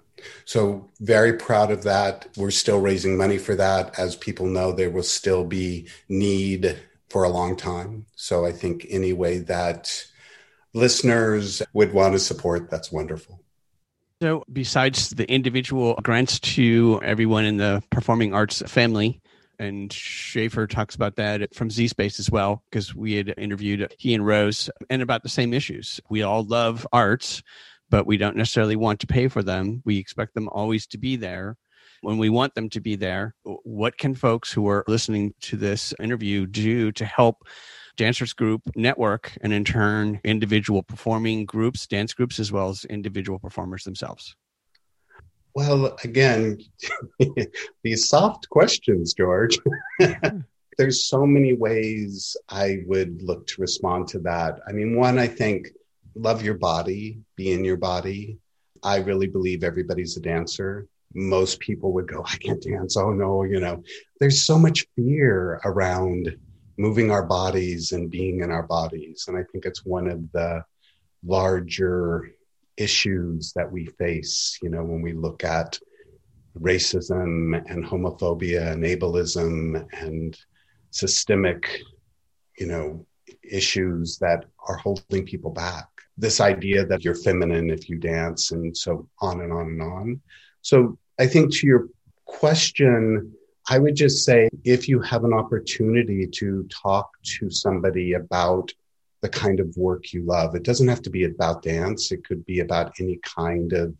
So, 0.46 0.90
very 1.00 1.34
proud 1.34 1.72
of 1.72 1.84
that. 1.84 2.28
We're 2.36 2.52
still 2.52 2.80
raising 2.82 3.18
money 3.18 3.38
for 3.38 3.56
that. 3.56 4.00
As 4.00 4.16
people 4.16 4.48
know, 4.48 4.72
there 4.72 4.90
will 4.90 5.04
still 5.04 5.44
be 5.44 5.88
need 6.10 6.80
for 7.10 7.24
a 7.24 7.30
long 7.30 7.56
time. 7.56 8.06
So, 8.16 8.46
I 8.46 8.52
think 8.52 8.88
any 8.90 9.14
way 9.14 9.40
that 9.40 10.06
listeners 10.74 11.62
would 11.74 11.94
want 11.94 12.14
to 12.14 12.20
support, 12.20 12.70
that's 12.70 12.92
wonderful. 12.92 13.45
So, 14.22 14.44
besides 14.52 15.10
the 15.10 15.30
individual 15.30 15.96
grants 16.02 16.40
to 16.40 17.02
everyone 17.04 17.44
in 17.46 17.58
the 17.58 17.84
performing 17.92 18.34
arts 18.34 18.62
family, 18.66 19.22
and 19.60 19.92
Schaefer 19.92 20.68
talks 20.68 20.96
about 20.96 21.18
that 21.18 21.54
from 21.54 21.70
Z 21.70 21.90
Space 21.90 22.20
as 22.20 22.32
well, 22.32 22.64
because 22.70 22.96
we 22.96 23.14
had 23.14 23.34
interviewed 23.38 23.94
he 24.00 24.14
and 24.14 24.26
Rose 24.26 24.70
and 24.90 25.02
about 25.02 25.24
the 25.24 25.30
same 25.30 25.54
issues. 25.54 26.00
We 26.10 26.24
all 26.24 26.44
love 26.46 26.88
arts, 26.94 27.44
but 27.90 28.06
we 28.08 28.18
don't 28.18 28.38
necessarily 28.38 28.78
want 28.78 29.02
to 29.02 29.08
pay 29.08 29.28
for 29.28 29.44
them. 29.44 29.82
We 29.86 29.98
expect 29.98 30.34
them 30.34 30.50
always 30.50 30.88
to 30.88 30.98
be 30.98 31.18
there. 31.18 31.58
when 32.02 32.18
we 32.18 32.30
want 32.30 32.54
them 32.56 32.70
to 32.70 32.80
be 32.80 32.96
there. 32.96 33.34
What 33.44 33.98
can 33.98 34.14
folks 34.16 34.52
who 34.52 34.68
are 34.70 34.84
listening 34.88 35.34
to 35.42 35.58
this 35.58 35.94
interview 36.00 36.46
do 36.46 36.92
to 36.94 37.06
help 37.06 37.48
dancers 37.96 38.34
group 38.34 38.62
network 38.76 39.38
and 39.42 39.54
in 39.54 39.64
turn 39.64 40.20
individual 40.24 40.84
performing 40.84 41.46
groups, 41.46 41.88
dance 41.88 42.14
groups, 42.14 42.40
as 42.40 42.52
well 42.52 42.70
as 42.70 42.86
individual 42.86 43.40
performers 43.40 43.84
themselves? 43.84 44.36
Well, 45.56 45.96
again, 46.04 46.60
these 47.84 48.10
soft 48.10 48.50
questions, 48.50 49.14
George. 49.14 49.58
There's 50.78 51.08
so 51.08 51.26
many 51.26 51.54
ways 51.54 52.36
I 52.50 52.80
would 52.86 53.22
look 53.22 53.48
to 53.48 53.62
respond 53.62 54.10
to 54.10 54.20
that. 54.20 54.60
I 54.68 54.74
mean, 54.74 54.98
one, 54.98 55.18
I 55.18 55.28
think 55.28 55.70
love 56.16 56.44
your 56.44 56.56
body, 56.56 57.20
be 57.38 57.54
in 57.54 57.64
your 57.64 57.78
body. 57.78 58.38
I 58.84 58.98
really 58.98 59.28
believe 59.28 59.64
everybody's 59.64 60.18
a 60.18 60.22
dancer. 60.22 60.88
Most 61.14 61.62
people 61.62 61.94
would 61.94 62.10
go, 62.10 62.26
I 62.26 62.36
can't 62.38 62.62
dance. 62.62 62.98
Oh 62.98 63.12
no, 63.12 63.44
you 63.44 63.62
know, 63.62 63.84
there's 64.20 64.46
so 64.46 64.60
much 64.60 64.86
fear 64.98 65.62
around 65.64 66.36
moving 66.78 67.12
our 67.12 67.24
bodies 67.24 67.92
and 67.92 68.12
being 68.12 68.42
in 68.42 68.52
our 68.52 68.64
bodies. 68.64 69.26
And 69.28 69.38
I 69.38 69.44
think 69.52 69.66
it's 69.66 69.86
one 69.86 70.10
of 70.10 70.32
the 70.32 70.64
larger 71.26 72.32
issues 72.78 73.54
that 73.54 73.72
we 73.72 73.86
face, 73.86 74.60
you 74.62 74.70
know, 74.70 74.84
when 74.84 75.02
we 75.02 75.14
look 75.14 75.44
at 75.44 75.80
racism 76.60 77.62
and 77.70 77.86
homophobia 77.86 78.72
and 78.72 78.84
ableism 78.84 79.86
and 79.94 80.38
systemic, 80.92 81.82
you 82.58 82.68
know, 82.68 83.06
issues 83.44 84.18
that 84.20 84.46
are 84.68 84.78
holding 84.78 85.26
people 85.26 85.52
back. 85.52 85.88
This 86.18 86.40
idea 86.40 86.86
that 86.86 87.04
you're 87.04 87.16
feminine 87.16 87.70
if 87.70 87.90
you 87.90 87.98
dance 87.98 88.52
and 88.52 88.76
so 88.76 89.08
on 89.20 89.42
and 89.42 89.52
on 89.52 89.68
and 89.68 89.82
on. 89.82 90.22
So 90.62 90.98
I 91.20 91.28
think 91.28 91.54
to 91.56 91.68
your 91.68 91.90
question, 92.26 93.34
I 93.68 93.80
would 93.80 93.96
just 93.96 94.24
say 94.24 94.50
if 94.64 94.88
you 94.88 95.02
have 95.02 95.24
an 95.24 95.34
opportunity 95.34 96.28
to 96.28 96.68
talk 96.70 97.10
to 97.40 97.50
somebody 97.50 98.14
about 98.14 98.72
the 99.22 99.30
kind 99.30 99.60
of 99.60 99.76
work 99.76 100.14
you 100.14 100.24
love, 100.24 100.54
it 100.54 100.64
doesn't 100.64 100.88
have 100.88 101.02
to 101.04 101.10
be 101.10 101.24
about 101.24 101.64
dance, 101.64 102.12
it 102.12 102.24
could 102.24 102.46
be 102.46 102.60
about 102.60 102.94
any 103.00 103.20
kind 103.24 103.74
of 103.74 103.96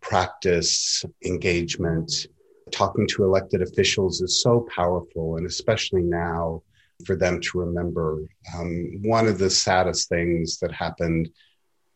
practice, 0.00 1.04
engagement. 1.24 2.26
Talking 2.70 3.06
to 3.08 3.24
elected 3.24 3.62
officials 3.62 4.20
is 4.20 4.42
so 4.42 4.66
powerful, 4.74 5.36
and 5.36 5.46
especially 5.46 6.02
now 6.02 6.62
for 7.06 7.16
them 7.16 7.40
to 7.40 7.58
remember. 7.60 8.28
Um, 8.54 9.00
one 9.02 9.26
of 9.26 9.38
the 9.38 9.48
saddest 9.48 10.10
things 10.10 10.58
that 10.58 10.72
happened 10.72 11.30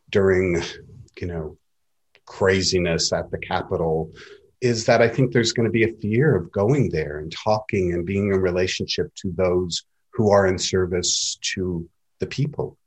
during, 0.08 0.62
you 1.20 1.26
know, 1.26 1.58
craziness 2.24 3.12
at 3.12 3.30
the 3.30 3.38
Capitol 3.38 4.12
is 4.62 4.86
that 4.86 5.02
I 5.02 5.08
think 5.08 5.32
there's 5.32 5.52
going 5.52 5.66
to 5.66 5.72
be 5.72 5.82
a 5.82 5.92
fear 6.00 6.36
of 6.36 6.52
going 6.52 6.88
there 6.88 7.18
and 7.18 7.32
talking 7.32 7.92
and 7.92 8.06
being 8.06 8.32
in 8.32 8.40
relationship 8.40 9.12
to 9.16 9.32
those 9.36 9.82
who 10.12 10.30
are 10.30 10.46
in 10.46 10.56
service 10.56 11.36
to 11.54 11.88
the 12.20 12.28
people 12.28 12.78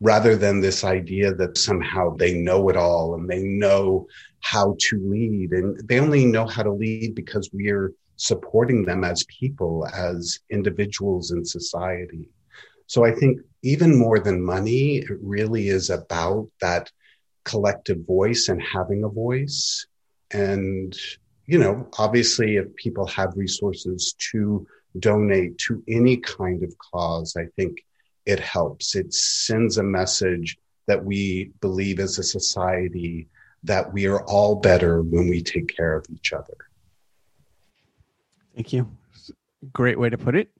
rather 0.00 0.36
than 0.36 0.60
this 0.60 0.84
idea 0.84 1.34
that 1.34 1.56
somehow 1.56 2.14
they 2.14 2.34
know 2.34 2.68
it 2.68 2.76
all 2.76 3.14
and 3.14 3.28
they 3.28 3.42
know 3.42 4.06
how 4.40 4.76
to 4.78 5.00
lead. 5.10 5.52
And 5.52 5.80
they 5.88 5.98
only 5.98 6.26
know 6.26 6.46
how 6.46 6.62
to 6.62 6.72
lead 6.72 7.14
because 7.14 7.48
we're 7.52 7.92
supporting 8.16 8.84
them 8.84 9.02
as 9.02 9.24
people, 9.24 9.86
as 9.86 10.38
individuals 10.50 11.30
in 11.30 11.42
society. 11.42 12.28
So 12.86 13.04
I 13.04 13.12
think 13.12 13.40
even 13.62 13.98
more 13.98 14.18
than 14.18 14.44
money, 14.44 14.98
it 14.98 15.18
really 15.22 15.68
is 15.68 15.88
about 15.88 16.48
that 16.60 16.92
collective 17.44 18.06
voice 18.06 18.48
and 18.48 18.62
having 18.62 19.04
a 19.04 19.08
voice 19.08 19.86
and, 20.30 20.96
you 21.46 21.58
know, 21.58 21.88
obviously, 21.98 22.56
if 22.56 22.74
people 22.76 23.06
have 23.06 23.36
resources 23.36 24.14
to 24.32 24.66
donate 24.98 25.58
to 25.58 25.82
any 25.88 26.16
kind 26.18 26.62
of 26.62 26.74
cause, 26.78 27.36
I 27.36 27.46
think 27.56 27.84
it 28.26 28.40
helps. 28.40 28.94
It 28.94 29.14
sends 29.14 29.78
a 29.78 29.82
message 29.82 30.58
that 30.86 31.04
we 31.04 31.52
believe 31.60 32.00
as 32.00 32.18
a 32.18 32.22
society 32.22 33.28
that 33.64 33.92
we 33.92 34.06
are 34.06 34.22
all 34.24 34.56
better 34.56 35.02
when 35.02 35.28
we 35.28 35.42
take 35.42 35.74
care 35.74 35.96
of 35.96 36.06
each 36.12 36.32
other. 36.32 36.56
Thank 38.54 38.72
you. 38.72 38.88
Great 39.72 39.98
way 39.98 40.08
to 40.08 40.16
put 40.16 40.36
it. 40.36 40.50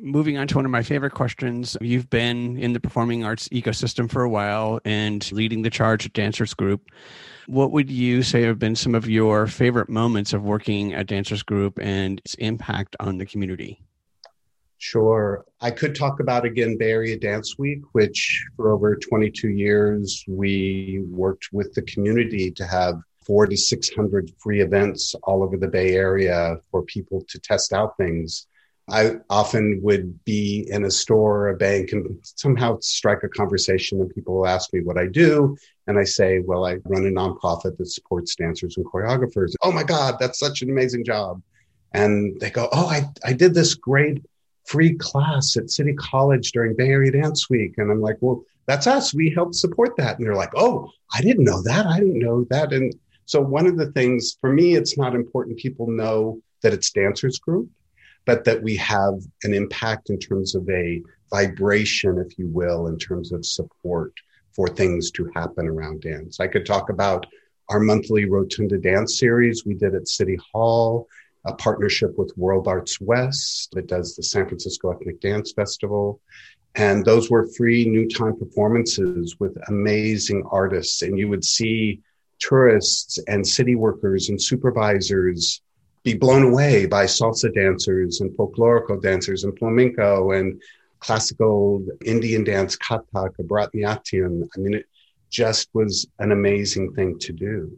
Moving 0.00 0.38
on 0.38 0.46
to 0.48 0.56
one 0.56 0.64
of 0.64 0.70
my 0.70 0.82
favorite 0.82 1.12
questions. 1.12 1.76
You've 1.80 2.08
been 2.08 2.56
in 2.56 2.72
the 2.72 2.78
performing 2.78 3.24
arts 3.24 3.48
ecosystem 3.48 4.08
for 4.08 4.22
a 4.22 4.28
while 4.28 4.80
and 4.84 5.30
leading 5.32 5.62
the 5.62 5.70
charge 5.70 6.06
at 6.06 6.12
Dancers 6.12 6.54
Group. 6.54 6.88
What 7.48 7.72
would 7.72 7.90
you 7.90 8.22
say 8.22 8.42
have 8.42 8.58
been 8.58 8.76
some 8.76 8.94
of 8.94 9.08
your 9.08 9.48
favorite 9.48 9.88
moments 9.88 10.32
of 10.32 10.44
working 10.44 10.94
at 10.94 11.08
Dancers 11.08 11.42
Group 11.42 11.80
and 11.80 12.20
its 12.20 12.34
impact 12.34 12.94
on 13.00 13.18
the 13.18 13.26
community? 13.26 13.82
Sure. 14.78 15.44
I 15.60 15.72
could 15.72 15.96
talk 15.96 16.20
about 16.20 16.44
again 16.44 16.78
Bay 16.78 16.92
Area 16.92 17.18
Dance 17.18 17.58
Week, 17.58 17.80
which 17.92 18.46
for 18.54 18.70
over 18.70 18.94
22 18.94 19.48
years 19.48 20.24
we 20.28 21.02
worked 21.10 21.48
with 21.52 21.74
the 21.74 21.82
community 21.82 22.52
to 22.52 22.64
have 22.64 23.00
four 23.28 23.46
to 23.46 23.56
600 23.56 24.32
free 24.38 24.62
events 24.62 25.14
all 25.22 25.44
over 25.44 25.56
the 25.56 25.68
Bay 25.68 25.94
Area 25.94 26.56
for 26.70 26.82
people 26.82 27.24
to 27.28 27.38
test 27.38 27.72
out 27.72 27.96
things. 27.98 28.48
I 28.90 29.16
often 29.28 29.80
would 29.82 30.24
be 30.24 30.66
in 30.70 30.86
a 30.86 30.90
store 30.90 31.40
or 31.40 31.48
a 31.50 31.56
bank 31.56 31.92
and 31.92 32.18
somehow 32.22 32.78
strike 32.80 33.22
a 33.22 33.28
conversation 33.28 34.00
and 34.00 34.12
people 34.14 34.34
will 34.34 34.46
ask 34.46 34.72
me 34.72 34.80
what 34.80 34.96
I 34.96 35.06
do. 35.06 35.58
And 35.86 35.98
I 35.98 36.04
say, 36.04 36.38
well, 36.38 36.64
I 36.64 36.78
run 36.84 37.06
a 37.06 37.10
nonprofit 37.10 37.76
that 37.76 37.86
supports 37.86 38.34
dancers 38.34 38.78
and 38.78 38.86
choreographers. 38.86 39.52
Oh 39.62 39.72
my 39.72 39.84
God, 39.84 40.16
that's 40.18 40.38
such 40.38 40.62
an 40.62 40.70
amazing 40.70 41.04
job. 41.04 41.42
And 41.92 42.40
they 42.40 42.50
go, 42.50 42.68
oh, 42.72 42.86
I, 42.86 43.04
I 43.26 43.34
did 43.34 43.52
this 43.52 43.74
great 43.74 44.24
free 44.64 44.94
class 44.94 45.56
at 45.58 45.70
City 45.70 45.92
College 45.94 46.52
during 46.52 46.74
Bay 46.74 46.88
Area 46.88 47.12
Dance 47.12 47.50
Week. 47.50 47.74
And 47.76 47.90
I'm 47.90 48.00
like, 48.00 48.16
well, 48.20 48.42
that's 48.66 48.86
us. 48.86 49.14
We 49.14 49.30
help 49.30 49.54
support 49.54 49.96
that. 49.96 50.18
And 50.18 50.26
they're 50.26 50.34
like, 50.34 50.52
oh, 50.54 50.90
I 51.12 51.20
didn't 51.20 51.44
know 51.44 51.62
that. 51.62 51.86
I 51.86 51.98
didn't 51.98 52.18
know 52.18 52.44
that. 52.50 52.72
And 52.72 52.94
so 53.28 53.40
one 53.40 53.66
of 53.66 53.76
the 53.76 53.92
things 53.92 54.36
for 54.40 54.52
me, 54.52 54.74
it's 54.74 54.98
not 54.98 55.14
important 55.14 55.58
people 55.58 55.86
know 55.88 56.40
that 56.62 56.72
it's 56.72 56.90
dancers 56.90 57.38
group 57.38 57.68
but 58.28 58.44
that 58.44 58.62
we 58.62 58.76
have 58.76 59.14
an 59.44 59.54
impact 59.54 60.10
in 60.10 60.18
terms 60.18 60.54
of 60.54 60.68
a 60.68 61.02
vibration, 61.30 62.18
if 62.18 62.38
you 62.38 62.46
will, 62.46 62.88
in 62.88 62.98
terms 62.98 63.32
of 63.32 63.46
support 63.46 64.12
for 64.52 64.68
things 64.68 65.10
to 65.10 65.30
happen 65.34 65.66
around 65.66 66.02
dance. 66.02 66.38
I 66.38 66.46
could 66.46 66.66
talk 66.66 66.90
about 66.90 67.24
our 67.70 67.80
monthly 67.80 68.26
Rotunda 68.26 68.76
Dance 68.76 69.18
series 69.18 69.64
we 69.64 69.72
did 69.72 69.94
at 69.94 70.08
City 70.08 70.36
Hall, 70.52 71.08
a 71.46 71.54
partnership 71.54 72.18
with 72.18 72.36
World 72.36 72.68
Arts 72.68 73.00
West 73.00 73.70
that 73.72 73.86
does 73.86 74.14
the 74.14 74.22
San 74.22 74.46
Francisco 74.46 74.92
Ethnic 74.92 75.22
Dance 75.22 75.52
Festival. 75.52 76.20
And 76.74 77.06
those 77.06 77.30
were 77.30 77.48
free 77.56 77.86
new 77.86 78.06
time 78.06 78.36
performances 78.38 79.36
with 79.40 79.56
amazing 79.68 80.42
artists. 80.50 81.00
And 81.00 81.18
you 81.18 81.28
would 81.28 81.46
see 81.46 82.02
tourists 82.38 83.18
and 83.26 83.46
city 83.46 83.74
workers 83.74 84.28
and 84.28 84.40
supervisors 84.40 85.60
be 86.04 86.14
blown 86.14 86.42
away 86.42 86.86
by 86.86 87.04
salsa 87.04 87.52
dancers 87.52 88.20
and 88.20 88.30
folklorico 88.36 89.00
dancers 89.00 89.44
and 89.44 89.58
flamenco 89.58 90.32
and 90.32 90.60
classical 91.00 91.84
Indian 92.04 92.44
dance, 92.44 92.76
Kathak, 92.76 93.34
Bharatanatyam. 93.40 94.48
I 94.56 94.60
mean, 94.60 94.74
it 94.74 94.86
just 95.30 95.68
was 95.74 96.06
an 96.18 96.32
amazing 96.32 96.92
thing 96.94 97.18
to 97.20 97.32
do. 97.32 97.76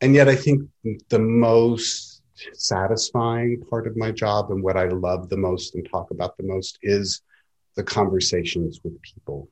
And 0.00 0.14
yet, 0.14 0.28
I 0.28 0.36
think 0.36 0.68
the 1.08 1.18
most 1.18 2.22
satisfying 2.52 3.62
part 3.70 3.86
of 3.86 3.96
my 3.96 4.10
job 4.10 4.50
and 4.50 4.62
what 4.62 4.76
I 4.76 4.88
love 4.88 5.28
the 5.28 5.36
most 5.36 5.74
and 5.74 5.88
talk 5.88 6.10
about 6.10 6.36
the 6.36 6.42
most 6.42 6.78
is 6.82 7.22
the 7.76 7.84
conversations 7.84 8.80
with 8.82 9.00
people, 9.02 9.48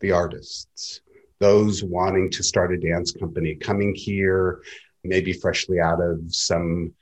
the 0.00 0.12
artists, 0.12 1.00
those 1.40 1.82
wanting 1.82 2.30
to 2.30 2.42
start 2.42 2.72
a 2.72 2.78
dance 2.78 3.12
company, 3.12 3.54
coming 3.54 3.94
here, 3.94 4.62
maybe 5.02 5.32
freshly 5.32 5.80
out 5.80 6.00
of 6.00 6.20
some 6.28 6.92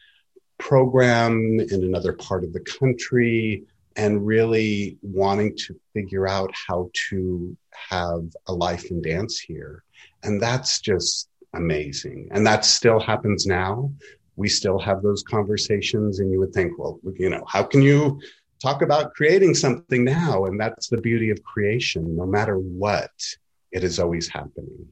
program 0.59 1.61
in 1.61 1.85
another 1.85 2.13
part 2.13 2.45
of 2.45 2.53
the 2.53 2.61
country 2.61 3.65
and 3.97 4.27
really 4.27 4.97
wanting 5.03 5.55
to 5.57 5.79
figure 5.93 6.27
out 6.27 6.51
how 6.69 6.91
to 7.11 7.57
have 7.73 8.25
a 8.47 8.53
life 8.53 8.91
in 8.91 9.03
dance 9.03 9.39
here. 9.39 9.85
And 10.23 10.41
that's 10.41 10.81
just 10.81 11.29
amazing. 11.55 12.29
And 12.31 12.47
that 12.47 12.65
still 12.65 13.01
happens 13.01 13.47
now. 13.47 13.93
We 14.37 14.49
still 14.49 14.79
have 14.79 15.03
those 15.03 15.23
conversations, 15.23 16.21
and 16.21 16.31
you 16.33 16.39
would 16.39 16.55
think, 16.55 16.79
well, 16.79 16.99
you 17.17 17.29
know, 17.29 17.45
how 17.47 17.63
can 17.65 17.83
you 17.83 18.19
talk 18.61 18.81
about 18.81 19.13
creating 19.13 19.55
something 19.55 20.05
now? 20.05 20.47
And 20.47 20.59
that's 20.59 20.89
the 20.89 20.97
beauty 20.97 21.31
of 21.31 21.43
creation. 21.43 22.17
No 22.17 22.25
matter 22.25 22.57
what, 22.57 23.11
it 23.73 23.85
is 23.85 23.99
always 23.99 24.29
happening. 24.29 24.87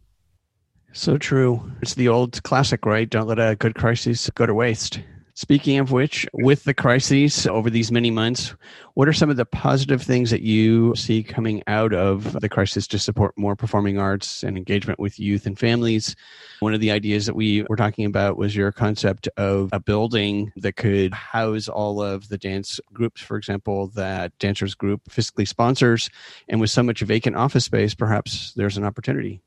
So 0.93 1.17
true. 1.19 1.71
It's 1.83 1.95
the 1.95 2.09
old 2.09 2.43
classic, 2.43 2.85
right? 2.85 3.09
Don't 3.09 3.29
let 3.29 3.39
a 3.39 3.55
good 3.55 3.77
crisis 3.77 4.29
go 4.31 4.47
to 4.47 4.55
waste. 4.55 5.01
Speaking 5.35 5.79
of 5.79 5.93
which, 5.93 6.27
with 6.33 6.65
the 6.65 6.75
crises 6.75 7.47
over 7.47 7.71
these 7.71 7.93
many 7.93 8.11
months, 8.11 8.55
what 8.95 9.09
are 9.09 9.13
some 9.13 9.31
of 9.31 9.37
the 9.37 9.45
positive 9.45 10.03
things 10.03 10.31
that 10.31 10.43
you 10.43 10.95
see 10.97 11.23
coming 11.23 11.63
out 11.67 11.95
of 11.95 12.41
the 12.41 12.49
crisis 12.49 12.87
to 12.89 12.99
support 12.99 13.39
more 13.39 13.57
performing 13.57 13.99
arts 13.99 14.43
and 14.43 14.57
engagement 14.57 14.99
with 14.99 15.19
youth 15.19 15.47
and 15.47 15.59
families? 15.59 16.17
One 16.59 16.75
of 16.75 16.81
the 16.81 16.91
ideas 16.91 17.27
that 17.27 17.37
we 17.37 17.65
were 17.69 17.77
talking 17.77 18.05
about 18.05 18.37
was 18.37 18.57
your 18.57 18.73
concept 18.73 19.29
of 19.37 19.71
a 19.73 19.81
building 19.81 20.53
that 20.57 20.77
could 20.77 21.15
house 21.15 21.69
all 21.69 22.03
of 22.03 22.29
the 22.29 22.39
dance 22.39 22.81
groups, 22.93 23.21
for 23.21 23.37
example, 23.37 23.89
that 23.95 24.37
Dancers 24.39 24.75
Group 24.75 25.05
fiscally 25.09 25.47
sponsors. 25.47 26.11
And 26.49 26.61
with 26.61 26.71
so 26.71 26.83
much 26.83 27.01
vacant 27.01 27.37
office 27.37 27.65
space, 27.65 27.95
perhaps 27.95 28.53
there's 28.55 28.77
an 28.77 28.85
opportunity. 28.85 29.41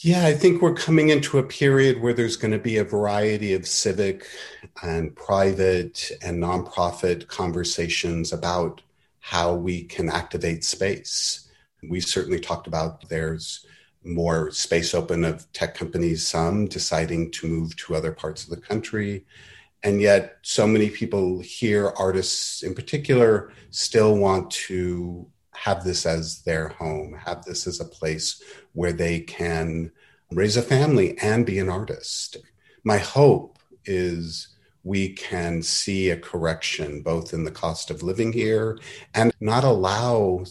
Yeah, 0.00 0.26
I 0.26 0.34
think 0.34 0.60
we're 0.60 0.74
coming 0.74 1.08
into 1.08 1.38
a 1.38 1.42
period 1.42 2.02
where 2.02 2.12
there's 2.12 2.36
going 2.36 2.52
to 2.52 2.58
be 2.58 2.76
a 2.76 2.84
variety 2.84 3.54
of 3.54 3.66
civic 3.66 4.26
and 4.82 5.16
private 5.16 6.10
and 6.20 6.42
nonprofit 6.42 7.28
conversations 7.28 8.30
about 8.30 8.82
how 9.20 9.54
we 9.54 9.84
can 9.84 10.10
activate 10.10 10.64
space. 10.64 11.48
We 11.88 12.00
certainly 12.00 12.40
talked 12.40 12.66
about 12.66 13.08
there's 13.08 13.64
more 14.04 14.50
space 14.50 14.94
open 14.94 15.24
of 15.24 15.50
tech 15.54 15.74
companies, 15.74 16.28
some 16.28 16.66
deciding 16.66 17.30
to 17.32 17.48
move 17.48 17.74
to 17.76 17.94
other 17.94 18.12
parts 18.12 18.44
of 18.44 18.50
the 18.50 18.60
country. 18.60 19.24
And 19.82 20.02
yet, 20.02 20.36
so 20.42 20.66
many 20.66 20.90
people 20.90 21.40
here, 21.40 21.94
artists 21.96 22.62
in 22.62 22.74
particular, 22.74 23.50
still 23.70 24.14
want 24.16 24.50
to 24.50 25.26
have 25.56 25.84
this 25.84 26.06
as 26.06 26.42
their 26.42 26.68
home, 26.68 27.18
have 27.24 27.44
this 27.44 27.66
as 27.66 27.80
a 27.80 27.84
place 27.84 28.42
where 28.72 28.92
they 28.92 29.20
can 29.20 29.90
raise 30.30 30.56
a 30.56 30.62
family 30.62 31.16
and 31.18 31.46
be 31.46 31.58
an 31.58 31.68
artist. 31.68 32.36
My 32.84 32.98
hope 32.98 33.58
is 33.84 34.48
we 34.84 35.08
can 35.10 35.62
see 35.62 36.10
a 36.10 36.16
correction 36.16 37.02
both 37.02 37.32
in 37.32 37.44
the 37.44 37.50
cost 37.50 37.90
of 37.90 38.02
living 38.02 38.32
here 38.32 38.78
and 39.14 39.32
not 39.40 39.64
allow 39.64 40.44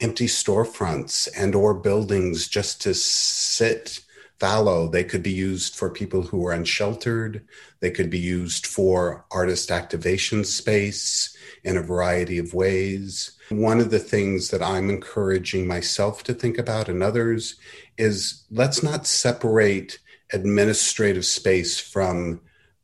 empty 0.00 0.26
storefronts 0.26 1.28
and 1.36 1.54
or 1.54 1.72
buildings 1.74 2.48
just 2.48 2.82
to 2.82 2.94
sit 2.94 4.00
fallow. 4.38 4.88
They 4.88 5.04
could 5.04 5.22
be 5.22 5.32
used 5.32 5.74
for 5.74 5.88
people 5.88 6.22
who 6.22 6.44
are 6.46 6.52
unsheltered. 6.52 7.46
They 7.80 7.90
could 7.90 8.10
be 8.10 8.18
used 8.18 8.66
for 8.66 9.24
artist 9.30 9.70
activation 9.70 10.44
space 10.44 11.36
in 11.64 11.76
a 11.76 11.82
variety 11.82 12.38
of 12.38 12.54
ways 12.54 13.35
one 13.50 13.80
of 13.80 13.90
the 13.90 13.98
things 13.98 14.50
that 14.50 14.62
I'm 14.62 14.90
encouraging 14.90 15.66
myself 15.66 16.22
to 16.24 16.34
think 16.34 16.58
about 16.58 16.88
and 16.88 17.02
others 17.02 17.56
is 17.96 18.44
let's 18.50 18.82
not 18.82 19.06
separate 19.06 19.98
administrative 20.32 21.24
space 21.24 21.78
from 21.78 22.40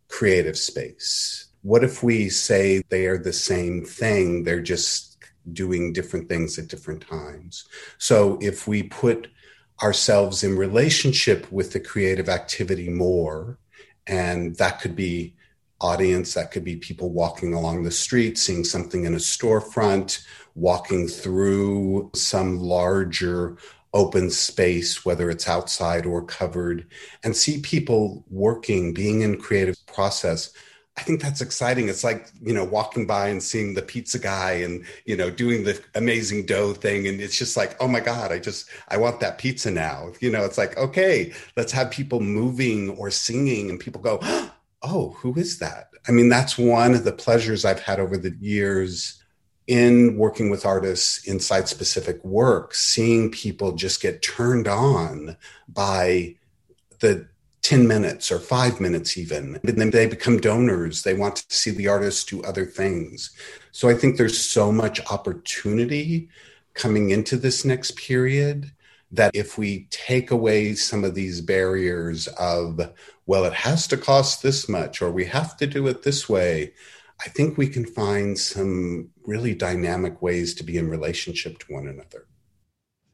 creative 0.08 0.56
space. 0.56 1.46
What 1.62 1.84
if 1.84 2.02
we 2.02 2.28
say 2.28 2.82
they 2.88 3.06
are 3.06 3.18
the 3.18 3.32
same 3.32 3.84
thing? 3.84 4.44
They're 4.44 4.60
just 4.60 5.16
doing 5.52 5.92
different 5.92 6.28
things 6.28 6.58
at 6.58 6.68
different 6.68 7.06
times. 7.08 7.64
So 7.98 8.38
if 8.40 8.68
we 8.68 8.84
put 8.84 9.28
ourselves 9.82 10.44
in 10.44 10.56
relationship 10.56 11.50
with 11.50 11.72
the 11.72 11.80
creative 11.80 12.28
activity 12.28 12.88
more, 12.88 13.58
and 14.06 14.54
that 14.56 14.80
could 14.80 14.94
be 14.94 15.34
audience, 15.80 16.34
that 16.34 16.52
could 16.52 16.64
be 16.64 16.76
people 16.76 17.10
walking 17.10 17.54
along 17.54 17.82
the 17.82 17.90
street, 17.90 18.38
seeing 18.38 18.64
something 18.64 19.04
in 19.04 19.14
a 19.14 19.18
storefront, 19.18 20.24
walking 20.54 21.08
through 21.08 22.10
some 22.14 22.58
larger 22.58 23.56
open 23.94 24.30
space, 24.30 25.04
whether 25.04 25.30
it's 25.30 25.48
outside 25.48 26.06
or 26.06 26.24
covered, 26.24 26.86
and 27.24 27.36
see 27.36 27.60
people 27.60 28.24
working, 28.30 28.94
being 28.94 29.20
in 29.20 29.38
creative 29.38 29.76
process. 29.86 30.52
I 30.96 31.02
think 31.02 31.22
that's 31.22 31.40
exciting. 31.40 31.88
It's 31.88 32.04
like, 32.04 32.28
you 32.42 32.52
know, 32.52 32.64
walking 32.64 33.06
by 33.06 33.28
and 33.28 33.42
seeing 33.42 33.72
the 33.72 33.82
pizza 33.82 34.18
guy 34.18 34.52
and, 34.52 34.84
you 35.06 35.16
know, 35.16 35.30
doing 35.30 35.64
the 35.64 35.80
amazing 35.94 36.44
dough 36.44 36.74
thing. 36.74 37.06
And 37.06 37.20
it's 37.20 37.36
just 37.36 37.56
like, 37.56 37.76
oh 37.80 37.88
my 37.88 38.00
God, 38.00 38.30
I 38.30 38.38
just, 38.38 38.68
I 38.88 38.98
want 38.98 39.20
that 39.20 39.38
pizza 39.38 39.70
now. 39.70 40.12
You 40.20 40.30
know, 40.30 40.44
it's 40.44 40.58
like, 40.58 40.76
okay, 40.76 41.32
let's 41.56 41.72
have 41.72 41.90
people 41.90 42.20
moving 42.20 42.90
or 42.90 43.10
singing 43.10 43.70
and 43.70 43.80
people 43.80 44.02
go, 44.02 44.18
oh, 44.82 45.10
who 45.18 45.34
is 45.34 45.58
that? 45.60 45.88
I 46.08 46.12
mean, 46.12 46.28
that's 46.28 46.58
one 46.58 46.94
of 46.94 47.04
the 47.04 47.12
pleasures 47.12 47.64
I've 47.64 47.80
had 47.80 48.00
over 48.00 48.18
the 48.18 48.36
years 48.40 49.21
in 49.72 50.18
working 50.18 50.50
with 50.50 50.66
artists 50.66 51.26
in 51.26 51.40
site 51.40 51.66
specific 51.66 52.22
work, 52.22 52.74
seeing 52.74 53.30
people 53.30 53.72
just 53.72 54.02
get 54.02 54.20
turned 54.20 54.68
on 54.68 55.34
by 55.66 56.34
the 57.00 57.26
10 57.62 57.88
minutes 57.88 58.30
or 58.30 58.38
five 58.38 58.82
minutes 58.82 59.16
even. 59.16 59.58
And 59.66 59.78
then 59.78 59.88
they 59.88 60.04
become 60.04 60.36
donors. 60.36 61.04
They 61.04 61.14
want 61.14 61.36
to 61.36 61.56
see 61.56 61.70
the 61.70 61.88
artist 61.88 62.28
do 62.28 62.42
other 62.42 62.66
things. 62.66 63.30
So 63.70 63.88
I 63.88 63.94
think 63.94 64.18
there's 64.18 64.38
so 64.38 64.70
much 64.70 65.00
opportunity 65.10 66.28
coming 66.74 67.08
into 67.08 67.38
this 67.38 67.64
next 67.64 67.96
period 67.96 68.72
that 69.10 69.34
if 69.34 69.56
we 69.56 69.86
take 69.88 70.30
away 70.30 70.74
some 70.74 71.02
of 71.02 71.14
these 71.14 71.40
barriers 71.40 72.28
of, 72.38 72.78
well, 73.24 73.46
it 73.46 73.54
has 73.54 73.86
to 73.86 73.96
cost 73.96 74.42
this 74.42 74.68
much 74.68 75.00
or 75.00 75.10
we 75.10 75.24
have 75.24 75.56
to 75.56 75.66
do 75.66 75.86
it 75.86 76.02
this 76.02 76.28
way, 76.28 76.74
I 77.24 77.28
think 77.28 77.56
we 77.56 77.68
can 77.68 77.86
find 77.86 78.36
some 78.36 79.10
really 79.24 79.54
dynamic 79.54 80.20
ways 80.20 80.54
to 80.54 80.64
be 80.64 80.76
in 80.76 80.88
relationship 80.88 81.58
to 81.60 81.72
one 81.72 81.86
another. 81.86 82.26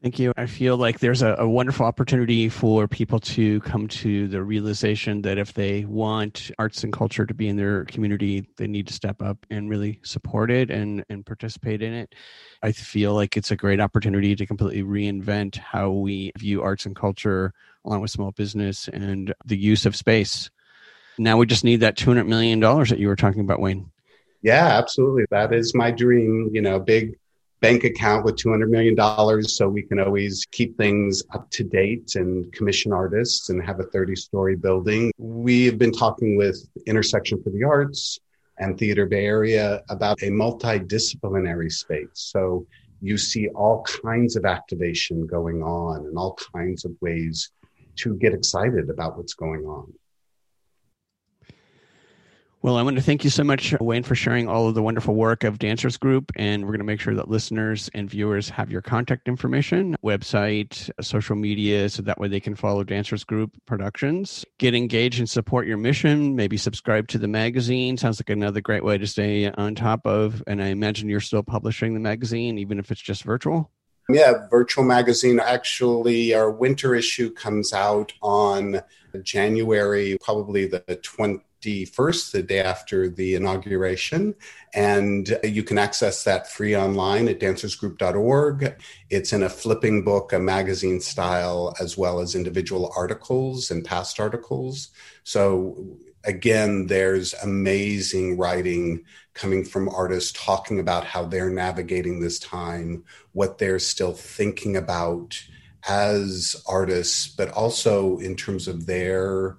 Thank 0.01 0.17
you. 0.17 0.31
I 0.37 0.45
feel 0.45 0.77
like 0.77 0.99
there's 0.99 1.21
a, 1.21 1.35
a, 1.39 1.47
wonderful 1.47 1.85
opportunity 1.85 2.47
for 2.47 2.87
people 2.87 3.19
to 3.19 3.59
come 3.61 3.89
to 3.89 4.29
the 4.29 4.41
realization 4.41 5.21
that 5.23 5.37
if 5.37 5.53
they 5.53 5.83
want 5.83 6.51
arts 6.57 6.85
and 6.85 6.93
culture 6.93 7.25
to 7.25 7.33
be 7.33 7.49
in 7.49 7.57
their 7.57 7.83
community, 7.83 8.47
they 8.55 8.65
need 8.65 8.87
to 8.87 8.93
step 8.93 9.21
up 9.21 9.45
and 9.49 9.69
really 9.69 9.99
support 10.03 10.51
it 10.51 10.71
and, 10.71 11.03
and 11.09 11.25
participate 11.25 11.81
in 11.81 11.91
it. 11.91 12.15
I 12.63 12.71
feel 12.71 13.13
like 13.13 13.35
it's 13.35 13.51
a 13.51 13.57
great 13.57 13.81
opportunity 13.81 14.37
to 14.37 14.45
completely 14.45 14.83
reinvent 14.83 15.57
how 15.57 15.91
we 15.91 16.31
view 16.37 16.63
arts 16.63 16.85
and 16.85 16.95
culture 16.95 17.53
along 17.83 17.99
with 17.99 18.11
small 18.11 18.31
business 18.31 18.87
and 18.87 19.33
the 19.43 19.57
use 19.57 19.85
of 19.85 19.97
space. 19.97 20.49
Now 21.17 21.35
we 21.35 21.45
just 21.45 21.65
need 21.65 21.81
that 21.81 21.97
$200 21.97 22.25
million 22.25 22.61
that 22.61 22.99
you 22.99 23.09
were 23.09 23.17
talking 23.17 23.41
about, 23.41 23.59
Wayne. 23.59 23.91
Yeah, 24.41 24.67
absolutely. 24.77 25.25
That 25.31 25.53
is 25.53 25.75
my 25.75 25.91
dream, 25.91 26.49
you 26.53 26.61
know, 26.61 26.79
big 26.79 27.17
bank 27.61 27.83
account 27.83 28.23
with 28.23 28.37
$200 28.37 28.69
million 28.69 29.43
so 29.43 29.67
we 29.67 29.81
can 29.81 29.99
always 29.99 30.45
keep 30.51 30.77
things 30.77 31.23
up 31.33 31.49
to 31.51 31.63
date 31.63 32.15
and 32.15 32.51
commission 32.53 32.93
artists 32.93 33.49
and 33.49 33.61
have 33.61 33.79
a 33.79 33.83
30 33.83 34.15
story 34.15 34.55
building. 34.55 35.11
We 35.17 35.65
have 35.65 35.77
been 35.77 35.91
talking 35.91 36.37
with 36.37 36.57
Intersection 36.85 37.43
for 37.43 37.49
the 37.49 37.63
Arts 37.63 38.17
and 38.59 38.77
Theater 38.77 39.05
Bay 39.05 39.25
Area 39.25 39.83
about 39.89 40.21
a 40.21 40.29
multidisciplinary 40.29 41.71
space. 41.71 42.07
So 42.13 42.65
you 43.01 43.17
see 43.17 43.47
all 43.49 43.83
kinds 43.83 44.35
of 44.35 44.45
activation 44.45 45.25
going 45.25 45.61
on 45.61 46.05
and 46.05 46.17
all 46.17 46.37
kinds 46.53 46.85
of 46.85 46.91
ways 47.01 47.51
to 47.97 48.15
get 48.15 48.33
excited 48.33 48.89
about 48.89 49.17
what's 49.17 49.33
going 49.33 49.65
on. 49.65 49.91
Well, 52.61 52.75
I 52.75 52.81
want 52.81 52.97
to 52.97 53.01
thank 53.01 53.23
you 53.23 53.29
so 53.29 53.45
much, 53.45 53.73
Wayne, 53.79 54.03
for 54.03 54.15
sharing 54.15 54.49
all 54.49 54.67
of 54.67 54.75
the 54.75 54.81
wonderful 54.81 55.15
work 55.15 55.45
of 55.45 55.59
Dancers 55.59 55.95
Group. 55.95 56.29
And 56.35 56.63
we're 56.63 56.71
going 56.71 56.79
to 56.79 56.85
make 56.85 56.99
sure 56.99 57.15
that 57.15 57.29
listeners 57.29 57.89
and 57.93 58.09
viewers 58.09 58.49
have 58.49 58.69
your 58.69 58.81
contact 58.81 59.29
information, 59.29 59.95
website, 60.03 60.89
social 61.01 61.37
media, 61.37 61.87
so 61.87 62.01
that 62.01 62.19
way 62.19 62.27
they 62.27 62.41
can 62.41 62.55
follow 62.55 62.83
Dancers 62.83 63.23
Group 63.23 63.55
Productions. 63.65 64.43
Get 64.57 64.75
engaged 64.75 65.19
and 65.19 65.29
support 65.29 65.67
your 65.67 65.77
mission. 65.77 66.35
Maybe 66.35 66.57
subscribe 66.57 67.07
to 67.09 67.17
the 67.17 67.29
magazine. 67.29 67.95
Sounds 67.95 68.19
like 68.19 68.29
another 68.29 68.59
great 68.59 68.83
way 68.83 68.97
to 68.97 69.07
stay 69.07 69.49
on 69.49 69.73
top 69.73 70.05
of. 70.05 70.43
And 70.45 70.61
I 70.61 70.67
imagine 70.67 71.07
you're 71.07 71.21
still 71.21 71.43
publishing 71.43 71.93
the 71.93 72.01
magazine, 72.01 72.57
even 72.57 72.77
if 72.77 72.91
it's 72.91 72.99
just 72.99 73.23
virtual. 73.23 73.71
Yeah, 74.09 74.47
virtual 74.49 74.83
magazine. 74.83 75.39
Actually, 75.39 76.33
our 76.33 76.51
winter 76.51 76.93
issue 76.93 77.31
comes 77.31 77.71
out 77.71 78.11
on 78.21 78.81
January, 79.23 80.17
probably 80.21 80.65
the 80.65 80.99
20 81.01 81.39
21st, 81.61 82.31
the 82.31 82.43
day 82.43 82.59
after 82.59 83.09
the 83.09 83.35
inauguration. 83.35 84.35
And 84.73 85.37
you 85.43 85.63
can 85.63 85.77
access 85.77 86.23
that 86.23 86.51
free 86.51 86.75
online 86.75 87.27
at 87.27 87.39
dancersgroup.org. 87.39 88.75
It's 89.09 89.33
in 89.33 89.43
a 89.43 89.49
flipping 89.49 90.03
book, 90.03 90.33
a 90.33 90.39
magazine 90.39 91.01
style, 91.01 91.75
as 91.79 91.97
well 91.97 92.19
as 92.19 92.35
individual 92.35 92.91
articles 92.95 93.71
and 93.71 93.85
past 93.85 94.19
articles. 94.19 94.89
So, 95.23 95.97
again, 96.23 96.87
there's 96.87 97.33
amazing 97.35 98.37
writing 98.37 99.05
coming 99.33 99.63
from 99.63 99.87
artists 99.89 100.33
talking 100.33 100.79
about 100.79 101.05
how 101.05 101.23
they're 101.25 101.49
navigating 101.49 102.19
this 102.19 102.39
time, 102.39 103.03
what 103.31 103.57
they're 103.57 103.79
still 103.79 104.13
thinking 104.13 104.75
about 104.75 105.41
as 105.87 106.61
artists, 106.67 107.27
but 107.27 107.49
also 107.51 108.17
in 108.17 108.35
terms 108.35 108.67
of 108.67 108.85
their 108.85 109.57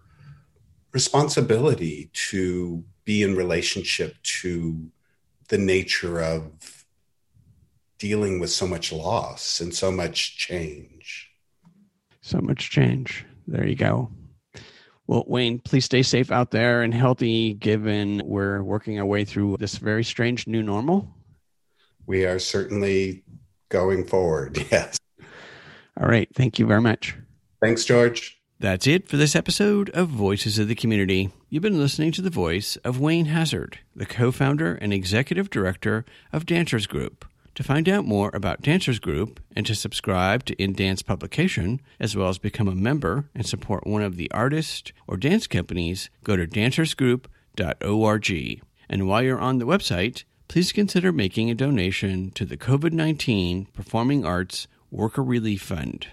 responsibility 0.93 2.11
to 2.13 2.85
be 3.05 3.23
in 3.23 3.37
relationship 3.37 4.17
to 4.23 4.91
the 5.49 5.59
nature 5.59 6.21
of 6.21 6.85
dealing 7.99 8.41
with 8.41 8.51
so 8.51 8.67
much 8.67 8.93
loss 8.93 9.61
and 9.61 9.75
so 9.75 9.91
much 9.91 10.37
change. 10.37 11.31
So 12.23 12.39
much 12.39 12.71
change. 12.71 13.25
There 13.47 13.67
you 13.67 13.77
go. 13.77 14.11
Well, 15.07 15.25
Wayne, 15.27 15.59
please 15.59 15.85
stay 15.85 16.03
safe 16.03 16.31
out 16.31 16.51
there 16.53 16.83
and 16.83 16.95
healthy 16.95 17.55
given 17.55 18.23
we're 18.25 18.63
working 18.63 18.99
our 19.01 19.05
way 19.07 19.25
through 19.25 19.57
this 19.59 19.77
very 19.77 20.05
strange 20.05 20.47
new 20.47 20.63
normal. 20.63 21.13
We 22.07 22.25
are 22.27 22.39
certainly 22.39 23.25
going 23.69 24.07
forward, 24.07 24.57
yes. 24.71 24.99
All 26.01 26.09
right. 26.09 26.29
Thank 26.35 26.59
you 26.59 26.67
very 26.67 26.81
much. 26.81 27.17
Thanks, 27.61 27.85
George. 27.85 28.40
That's 28.61 28.87
it 28.87 29.09
for 29.09 29.17
this 29.17 29.35
episode 29.35 29.91
of 29.91 30.09
Voices 30.11 30.59
of 30.59 30.69
the 30.69 30.75
Community. 30.75 31.31
You've 31.49 31.63
been 31.63 31.81
listening 31.81 32.13
to 32.13 32.21
the 32.21 32.29
voice 32.29 32.77
of 32.85 33.01
Wayne 33.01 33.25
Hazzard, 33.25 33.79
the 33.97 34.05
co 34.05 34.31
founder 34.31 34.75
and 34.75 34.93
executive 34.93 35.49
director 35.49 36.05
of 36.31 36.45
Dancers 36.45 36.87
Group. 36.87 37.25
To 37.55 37.63
find 37.63 37.89
out 37.89 38.05
more 38.05 38.31
about 38.35 38.61
Dancers 38.61 38.99
Group 38.99 39.41
and 39.57 39.65
to 39.65 39.75
subscribe 39.75 40.45
to 40.45 40.63
In 40.63 40.75
Dance 40.75 41.01
publication, 41.01 41.81
as 41.99 42.15
well 42.15 42.29
as 42.29 42.37
become 42.37 42.69
a 42.69 42.75
member 42.75 43.31
and 43.35 43.47
support 43.47 43.87
one 43.87 44.03
of 44.03 44.19
the 44.19 44.31
artists 44.31 44.93
or 45.07 45.17
dance 45.17 45.47
companies, 45.47 46.11
go 46.23 46.37
to 46.37 46.47
dancersgroup.org. 46.47 48.63
And 48.91 49.09
while 49.09 49.23
you're 49.23 49.41
on 49.41 49.59
the 49.59 49.67
website, 49.67 50.25
please 50.49 50.73
consider 50.73 51.13
making 51.13 51.51
a 51.51 51.55
donation 51.55 52.31
to 52.33 52.45
the 52.45 52.59
COVID 52.59 52.93
19 52.93 53.69
Performing 53.73 54.27
Arts 54.27 54.69
Worker 54.91 55.25
Relief 55.25 55.63
Fund. 55.63 56.09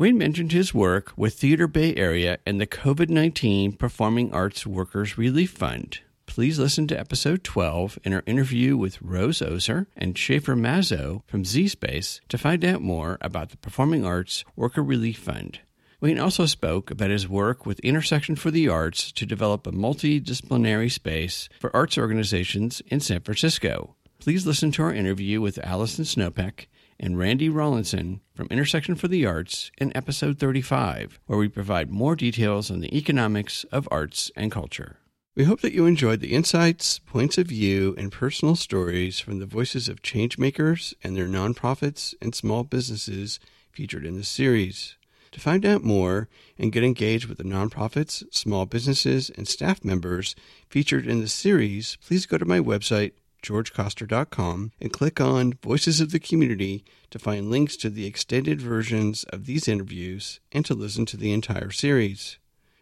Wayne 0.00 0.16
mentioned 0.16 0.52
his 0.52 0.72
work 0.72 1.12
with 1.14 1.34
Theater 1.34 1.66
Bay 1.66 1.94
Area 1.94 2.38
and 2.46 2.58
the 2.58 2.66
COVID 2.66 3.10
19 3.10 3.72
Performing 3.72 4.32
Arts 4.32 4.66
Workers 4.66 5.18
Relief 5.18 5.50
Fund. 5.50 6.00
Please 6.24 6.58
listen 6.58 6.86
to 6.86 6.98
episode 6.98 7.44
12 7.44 7.98
in 8.02 8.14
our 8.14 8.22
interview 8.24 8.78
with 8.78 9.02
Rose 9.02 9.42
Ozer 9.42 9.88
and 9.94 10.16
Schaefer 10.16 10.56
Mazzo 10.56 11.20
from 11.26 11.44
Z 11.44 11.68
Space 11.68 12.22
to 12.30 12.38
find 12.38 12.64
out 12.64 12.80
more 12.80 13.18
about 13.20 13.50
the 13.50 13.58
Performing 13.58 14.06
Arts 14.06 14.42
Worker 14.56 14.82
Relief 14.82 15.18
Fund. 15.18 15.60
Wayne 16.00 16.18
also 16.18 16.46
spoke 16.46 16.90
about 16.90 17.10
his 17.10 17.28
work 17.28 17.66
with 17.66 17.78
Intersection 17.80 18.36
for 18.36 18.50
the 18.50 18.68
Arts 18.70 19.12
to 19.12 19.26
develop 19.26 19.66
a 19.66 19.70
multidisciplinary 19.70 20.90
space 20.90 21.50
for 21.60 21.76
arts 21.76 21.98
organizations 21.98 22.80
in 22.86 23.00
San 23.00 23.20
Francisco. 23.20 23.96
Please 24.18 24.46
listen 24.46 24.72
to 24.72 24.82
our 24.82 24.94
interview 24.94 25.42
with 25.42 25.58
Allison 25.58 26.06
Snopek 26.06 26.68
and 27.00 27.18
Randy 27.18 27.48
Rollison 27.48 28.20
from 28.34 28.46
Intersection 28.50 28.94
for 28.94 29.08
the 29.08 29.24
Arts 29.26 29.72
in 29.78 29.96
episode 29.96 30.38
35, 30.38 31.18
where 31.26 31.38
we 31.38 31.48
provide 31.48 31.90
more 31.90 32.14
details 32.14 32.70
on 32.70 32.80
the 32.80 32.96
economics 32.96 33.64
of 33.72 33.88
arts 33.90 34.30
and 34.36 34.52
culture. 34.52 34.98
We 35.34 35.44
hope 35.44 35.62
that 35.62 35.72
you 35.72 35.86
enjoyed 35.86 36.20
the 36.20 36.34
insights, 36.34 36.98
points 36.98 37.38
of 37.38 37.46
view, 37.46 37.94
and 37.96 38.12
personal 38.12 38.54
stories 38.54 39.18
from 39.18 39.38
the 39.38 39.46
voices 39.46 39.88
of 39.88 40.02
changemakers 40.02 40.92
and 41.02 41.16
their 41.16 41.26
nonprofits 41.26 42.14
and 42.20 42.34
small 42.34 42.62
businesses 42.62 43.40
featured 43.72 44.04
in 44.04 44.16
this 44.16 44.28
series. 44.28 44.96
To 45.32 45.40
find 45.40 45.64
out 45.64 45.84
more 45.84 46.28
and 46.58 46.72
get 46.72 46.84
engaged 46.84 47.26
with 47.26 47.38
the 47.38 47.44
nonprofits, 47.44 48.24
small 48.34 48.66
businesses, 48.66 49.30
and 49.30 49.46
staff 49.48 49.84
members 49.84 50.34
featured 50.68 51.06
in 51.06 51.20
the 51.20 51.28
series, 51.28 51.96
please 52.04 52.26
go 52.26 52.36
to 52.36 52.44
my 52.44 52.58
website, 52.58 53.12
georgekostyrko.com 53.42 54.72
and 54.80 54.92
click 54.92 55.20
on 55.20 55.54
Voices 55.62 56.00
of 56.00 56.10
the 56.10 56.18
Community 56.18 56.84
to 57.10 57.18
find 57.18 57.50
links 57.50 57.76
to 57.78 57.90
the 57.90 58.06
extended 58.06 58.60
versions 58.60 59.24
of 59.24 59.46
these 59.46 59.68
interviews 59.68 60.40
and 60.52 60.64
to 60.64 60.74
listen 60.74 61.06
to 61.06 61.16
the 61.16 61.32
entire 61.32 61.70
series. 61.70 62.38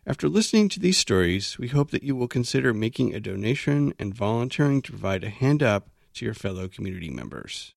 After 0.07 0.29
listening 0.29 0.69
to 0.71 0.81
these 0.81 0.97
stories, 0.97 1.59
we 1.59 1.69
hope 1.69 1.91
that 1.91 2.03
you 2.03 2.17
will 2.17 2.29
consider 2.29 2.73
making 2.73 3.15
a 3.15 3.21
donation 3.21 3.93
and 3.99 4.15
volunteering 4.15 4.81
to 4.83 4.93
provide 4.93 5.23
a 5.23 5.29
hand 5.29 5.63
up 5.63 5.91
to 6.15 6.25
your 6.25 6.35
fellow 6.35 6.67
community 6.67 7.11
members. 7.11 7.75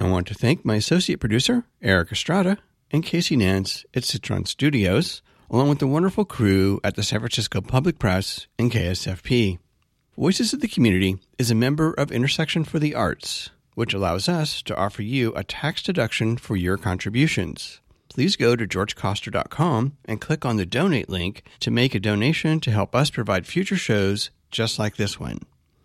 I 0.00 0.08
want 0.08 0.26
to 0.28 0.34
thank 0.34 0.64
my 0.64 0.76
associate 0.76 1.20
producer, 1.20 1.64
Eric 1.82 2.12
Estrada, 2.12 2.58
and 2.90 3.04
Casey 3.04 3.36
Nance 3.36 3.84
at 3.94 4.04
Citron 4.04 4.46
Studios, 4.46 5.22
along 5.50 5.68
with 5.68 5.78
the 5.78 5.86
wonderful 5.86 6.24
crew 6.24 6.80
at 6.82 6.96
the 6.96 7.02
San 7.02 7.20
Francisco 7.20 7.60
Public 7.60 7.98
Press 7.98 8.46
and 8.58 8.72
KSFP. 8.72 9.58
Voices 10.16 10.52
of 10.52 10.60
the 10.60 10.68
Community 10.68 11.18
is 11.38 11.50
a 11.50 11.56
member 11.56 11.92
of 11.92 12.12
Intersection 12.12 12.62
for 12.62 12.78
the 12.78 12.94
Arts, 12.94 13.50
which 13.74 13.92
allows 13.92 14.28
us 14.28 14.62
to 14.62 14.76
offer 14.76 15.02
you 15.02 15.32
a 15.34 15.42
tax 15.42 15.82
deduction 15.82 16.36
for 16.36 16.54
your 16.54 16.76
contributions. 16.76 17.80
Please 18.08 18.36
go 18.36 18.54
to 18.54 18.64
georgekostyrko.com 18.64 19.96
and 20.04 20.20
click 20.20 20.44
on 20.44 20.56
the 20.56 20.64
donate 20.64 21.08
link 21.08 21.42
to 21.58 21.72
make 21.72 21.96
a 21.96 22.00
donation 22.00 22.60
to 22.60 22.70
help 22.70 22.94
us 22.94 23.10
provide 23.10 23.44
future 23.44 23.74
shows 23.74 24.30
just 24.52 24.78
like 24.78 24.94
this 24.94 25.18
one. 25.18 25.40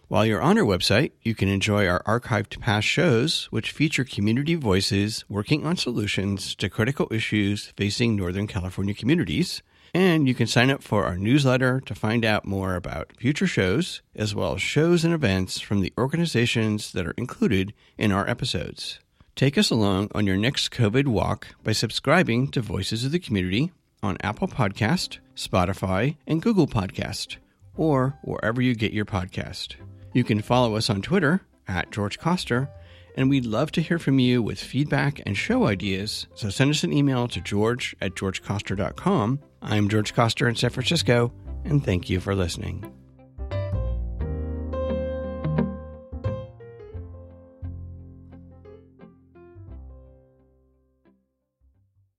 While 0.10 0.28
you're 0.28 0.44
on 0.44 0.60
our 0.60 0.64
website, 0.64 1.14
you 1.24 1.34
can 1.34 1.50
enjoy 1.50 1.88
our 1.88 2.04
archived 2.04 2.60
past 2.60 2.86
shows, 2.86 3.46
which 3.50 3.72
feature 3.72 4.04
community 4.04 4.54
voices 4.54 5.26
working 5.28 5.66
on 5.66 5.76
solutions 5.76 6.54
to 6.58 6.70
critical 6.70 7.08
issues 7.10 7.74
facing 7.76 8.16
Northern 8.16 8.46
California 8.46 8.94
communities 8.94 9.64
and 9.94 10.28
you 10.28 10.36
can 10.36 10.48
sign 10.48 10.70
up 10.70 10.84
for 10.84 11.06
our 11.06 11.18
newsletter 11.18 11.82
to 11.82 11.96
find 11.96 12.24
out 12.26 12.46
more 12.46 12.76
about 12.76 13.14
future 13.18 13.48
shows, 13.48 14.02
as 14.16 14.36
well 14.36 14.56
as 14.56 14.62
shows 14.62 15.04
and 15.04 15.14
events 15.14 15.60
from 15.60 15.82
the 15.82 15.94
organizations 15.98 16.92
that 16.94 17.06
are 17.06 17.16
included 17.18 17.74
in 17.98 18.12
our 18.12 18.30
episodes. 18.30 19.00
Take 19.36 19.58
us 19.58 19.70
along 19.70 20.10
on 20.14 20.28
your 20.28 20.38
next 20.38 20.72
COVID 20.72 21.08
walk 21.08 21.48
by 21.64 21.72
subscribing 21.72 22.50
to 22.50 22.62
Voices 22.62 23.06
of 23.06 23.12
the 23.12 23.20
Community 23.20 23.72
on 24.04 24.18
Apple 24.22 24.48
Podcast, 24.48 25.20
Spotify, 25.36 26.18
and 26.28 26.42
Google 26.42 26.68
Podcast, 26.68 27.38
or 27.76 28.18
wherever 28.24 28.62
you 28.62 28.76
get 28.76 28.94
your 28.94 29.06
podcast. 29.06 29.76
You 30.14 30.24
can 30.24 30.42
follow 30.42 30.76
us 30.76 30.90
on 30.90 31.02
Twitter 31.02 31.42
at 31.68 31.92
George 31.92 32.20
Kostyrko 32.20 32.68
and 33.20 33.30
we'd 33.30 33.46
love 33.46 33.70
to 33.70 33.82
hear 33.82 34.00
from 34.00 34.18
you 34.18 34.42
with 34.42 34.58
feedback 34.62 35.22
and 35.26 35.36
show 35.36 35.68
ideas. 35.68 36.26
So 36.36 36.50
send 36.50 36.72
us 36.72 36.86
an 36.86 36.94
email 36.94 37.28
to 37.28 37.42
george 37.42 37.94
at 38.00 38.16
georgekostyrko.com. 38.16 39.42
I'm 39.62 39.90
George 39.90 40.16
Kostyrko 40.16 40.48
in 40.48 40.56
San 40.56 40.70
Francisco, 40.70 41.34
and 41.66 41.84
thank 41.84 42.10
you 42.10 42.22
for 42.22 42.34
listening. 42.34 42.99